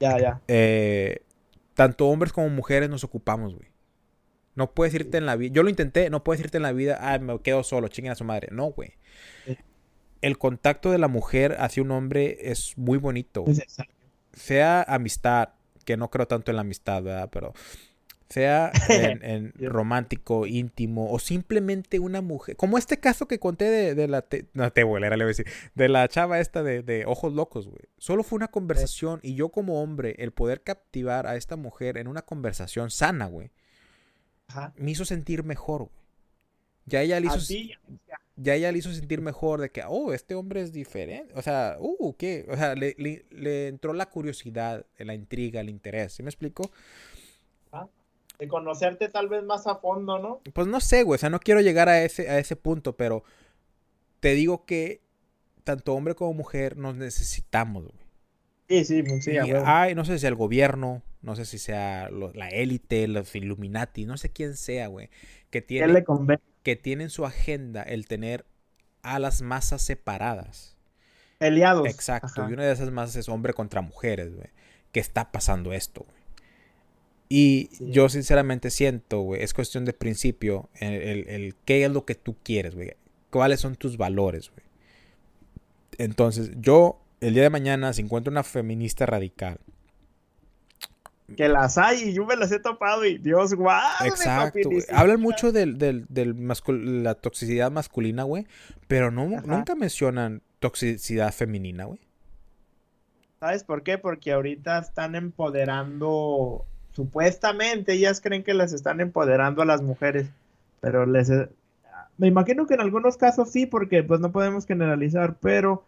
[0.01, 0.41] Ya, ya.
[0.49, 1.21] Eh,
[1.75, 3.69] tanto hombres como mujeres nos ocupamos, güey.
[4.55, 5.53] No puedes irte en la vida.
[5.53, 6.97] Yo lo intenté, no puedes irte en la vida.
[6.99, 8.49] Ah, me quedo solo, chinguen a su madre.
[8.51, 8.93] No, güey.
[10.21, 13.45] El contacto de la mujer hacia un hombre es muy bonito.
[14.33, 15.49] Sea amistad,
[15.86, 17.29] que no creo tanto en la amistad, ¿verdad?
[17.31, 17.53] Pero
[18.30, 22.55] sea en, romántico, íntimo, o simplemente una mujer.
[22.55, 25.89] Como este caso que conté de, la te, no, te le voy a decir, de
[25.89, 27.84] la chava esta de, ojos locos, güey.
[27.97, 32.07] Solo fue una conversación y yo como hombre, el poder captivar a esta mujer en
[32.07, 33.51] una conversación sana, güey,
[34.76, 36.05] me hizo sentir mejor, güey.
[36.88, 37.39] Ya ella le hizo,
[38.36, 41.34] ya ella le hizo sentir mejor de que, oh, este hombre es diferente.
[41.36, 42.45] O sea, uh, ¿qué?
[42.47, 42.95] O sea, le,
[43.32, 46.13] le, entró la curiosidad, la intriga, el interés.
[46.13, 46.69] ¿Sí me explico?
[48.39, 50.41] De conocerte tal vez más a fondo, ¿no?
[50.53, 53.23] Pues no sé, güey, o sea, no quiero llegar a ese, a ese punto, pero
[54.19, 55.01] te digo que
[55.63, 58.05] tanto hombre como mujer nos necesitamos, güey.
[58.67, 59.38] Sí, sí, pues sí.
[59.65, 64.05] Ay, no sé si sea el gobierno, no sé si sea la élite, los Illuminati,
[64.05, 65.09] no sé quién sea, güey,
[65.49, 66.03] que tiene,
[66.63, 68.45] que tiene en su agenda el tener
[69.03, 70.77] a las masas separadas.
[71.39, 71.88] Eliados.
[71.88, 74.49] Exacto, y una de esas masas es hombre contra mujeres, güey,
[74.91, 76.14] que está pasando esto, güey.
[77.28, 82.15] Y yo sinceramente siento, güey, es cuestión de principio, el, el, qué es lo que
[82.15, 82.93] tú quieres, güey.
[83.32, 84.65] ¿Cuáles son tus valores, güey?
[85.97, 89.57] Entonces, yo, el día de mañana, si encuentro una feminista radical.
[91.36, 94.05] Que las hay y yo me las he topado y Dios, guau.
[94.05, 94.69] Exacto.
[94.93, 96.36] Hablan mucho del, del, del
[97.03, 98.45] la toxicidad masculina, güey.
[98.88, 101.99] Pero no, nunca mencionan toxicidad femenina, güey.
[103.39, 103.97] ¿Sabes por qué?
[103.97, 110.27] Porque ahorita están empoderando supuestamente ellas creen que las están empoderando a las mujeres,
[110.79, 111.29] pero les
[112.17, 115.85] me imagino que en algunos casos sí, porque pues no podemos generalizar, pero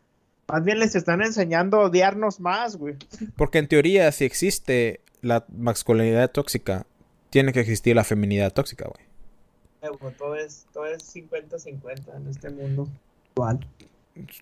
[0.47, 2.95] más bien les están enseñando a odiarnos más, güey.
[3.35, 6.85] Porque en teoría, si existe la masculinidad tóxica,
[7.29, 10.13] tiene que existir la feminidad tóxica, güey.
[10.17, 12.89] todo es, todo es 50-50 en este mundo
[13.29, 13.65] actual.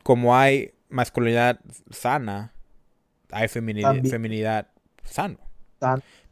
[0.03, 1.59] Como hay masculinidad
[1.91, 2.53] sana,
[3.31, 4.67] hay feminidad, feminidad
[5.03, 5.37] sano.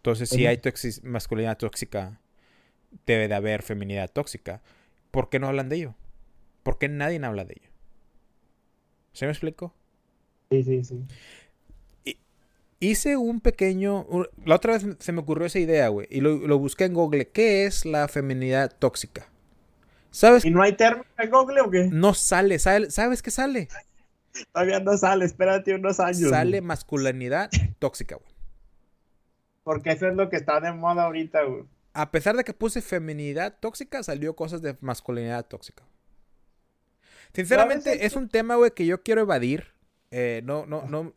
[0.03, 0.59] Entonces, si hay
[1.03, 2.19] masculinidad tóxica,
[3.05, 4.61] debe de haber feminidad tóxica.
[5.11, 5.95] ¿Por qué no hablan de ello?
[6.63, 7.69] ¿Por qué nadie habla de ello?
[9.13, 9.73] ¿Se me explico?
[10.51, 12.17] Sí, sí, sí.
[12.81, 14.05] hice un pequeño.
[14.43, 16.05] La otra vez se me ocurrió esa idea, güey.
[16.09, 17.29] Y lo, busqué en Google.
[17.29, 19.29] ¿Qué es la feminidad tóxica?
[20.11, 20.43] ¿Sabes?
[20.43, 21.87] ¿Y no hay término en Google o qué?
[21.89, 23.69] No sale, ¿sabes qué sale?
[24.51, 26.29] Todavía no sale, espérate unos años.
[26.29, 27.49] Sale masculinidad
[27.79, 28.32] tóxica, güey.
[29.63, 31.63] Porque eso es lo que está de moda ahorita, güey.
[31.93, 35.83] A pesar de que puse feminidad tóxica, salió cosas de masculinidad tóxica.
[37.33, 39.73] Sinceramente, es un tema, güey, que yo quiero evadir.
[40.11, 41.13] Eh, no, no, no.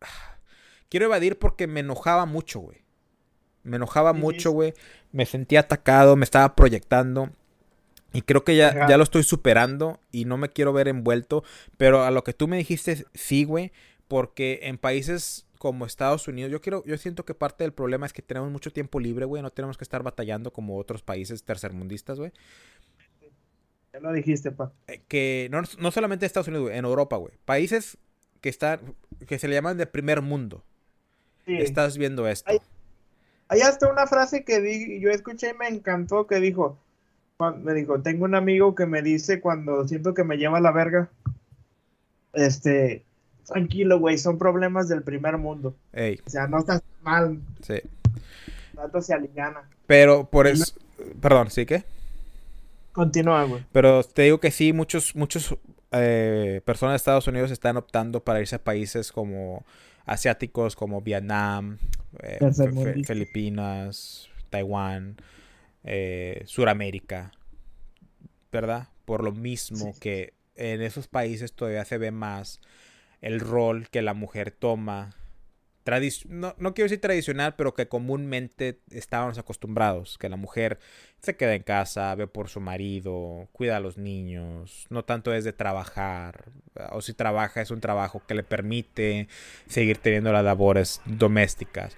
[0.88, 2.82] Quiero evadir porque me enojaba mucho, güey.
[3.62, 4.74] Me enojaba mucho, güey.
[5.10, 7.30] Me sentía atacado, me estaba proyectando.
[8.12, 11.44] Y creo que ya, ya lo estoy superando y no me quiero ver envuelto.
[11.78, 13.72] Pero a lo que tú me dijiste, sí, güey.
[14.06, 18.12] Porque en países como Estados Unidos, yo quiero, yo siento que parte del problema es
[18.12, 22.18] que tenemos mucho tiempo libre, güey, no tenemos que estar batallando como otros países tercermundistas,
[22.18, 22.32] güey.
[23.92, 24.72] Ya lo dijiste, pa.
[24.88, 27.32] Eh, que no, no solamente Estados Unidos, güey, en Europa, güey.
[27.44, 27.96] Países
[28.40, 28.80] que están,
[29.28, 30.64] que se le llaman de primer mundo.
[31.46, 31.54] Sí.
[31.58, 32.50] Estás viendo esto.
[33.46, 36.76] Hay, hasta una frase que di, yo escuché y me encantó que dijo,
[37.62, 41.08] me dijo, tengo un amigo que me dice cuando siento que me lleva la verga,
[42.32, 43.04] este,
[43.44, 45.74] tranquilo, güey, son problemas del primer mundo.
[45.92, 47.38] O sea, no estás mal.
[47.62, 47.80] Sí.
[48.74, 49.68] Tanto se aliviana.
[49.86, 50.74] Pero por eso,
[51.20, 51.84] perdón, ¿sí qué?
[52.92, 53.64] Continúa, güey.
[53.72, 55.56] Pero te digo que sí, muchos, muchos
[55.92, 59.64] eh, personas de Estados Unidos están optando para irse a países como
[60.04, 61.78] asiáticos, como Vietnam,
[62.22, 62.38] eh,
[63.06, 65.16] Filipinas, Taiwán,
[65.84, 67.32] eh, Suramérica,
[68.50, 68.88] ¿verdad?
[69.04, 72.60] Por lo mismo que en esos países todavía se ve más
[73.22, 75.16] el rol que la mujer toma.
[76.28, 80.16] No, no, quiero decir tradicional, pero que comúnmente estábamos acostumbrados.
[80.16, 80.78] Que la mujer
[81.20, 84.86] se queda en casa, ve por su marido, cuida a los niños.
[84.90, 86.52] No tanto es de trabajar.
[86.92, 89.26] O si trabaja es un trabajo que le permite
[89.66, 91.96] seguir teniendo las labores domésticas.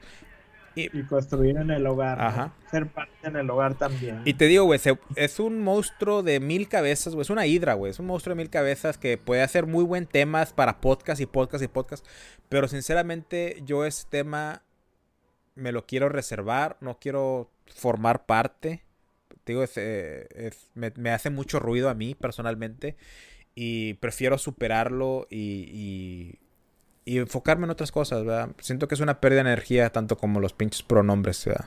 [0.75, 2.53] Y, construir en el hogar.
[2.71, 4.23] Ser parte en el hogar también.
[4.25, 4.81] Y te digo, güey,
[5.17, 7.23] es un monstruo de mil cabezas, güey.
[7.23, 7.91] Es una hidra, güey.
[7.91, 11.27] Es un monstruo de mil cabezas que puede hacer muy buen temas para podcast y
[11.27, 12.07] podcast y podcast.
[12.49, 14.63] Pero sinceramente, yo ese tema
[15.55, 16.77] me lo quiero reservar.
[16.81, 18.85] No quiero formar parte.
[19.45, 19.65] Te digo,
[20.75, 22.97] me, me, hace mucho ruido a mí personalmente.
[23.55, 26.44] Y prefiero superarlo y y
[27.07, 28.51] enfocarme en otras cosas, ¿verdad?
[28.61, 31.67] Siento que es una pérdida de energía tanto como los pinches pronombres, ¿verdad?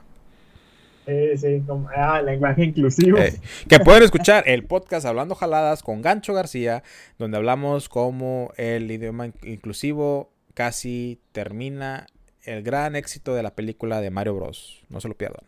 [1.05, 3.17] Sí, sí, como, ah, lenguaje inclusivo.
[3.17, 6.83] Eh, que pueden escuchar el podcast Hablando Jaladas con Gancho García,
[7.17, 12.07] donde hablamos cómo el idioma inclusivo casi termina
[12.43, 14.83] el gran éxito de la película de Mario Bros.
[14.89, 15.45] No se lo pierdan.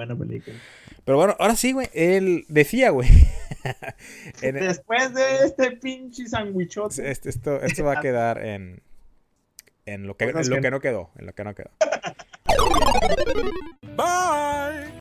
[0.00, 0.56] Buena película.
[1.04, 1.90] Pero bueno, ahora sí, güey.
[1.92, 3.10] Él decía, güey.
[4.40, 7.10] Después de este pinche sandwichote.
[7.10, 8.80] Este, esto, esto va a quedar en,
[9.84, 11.10] en lo que, en lo que no quedó.
[11.18, 11.68] En lo que no quedó.
[13.94, 15.00] Bye.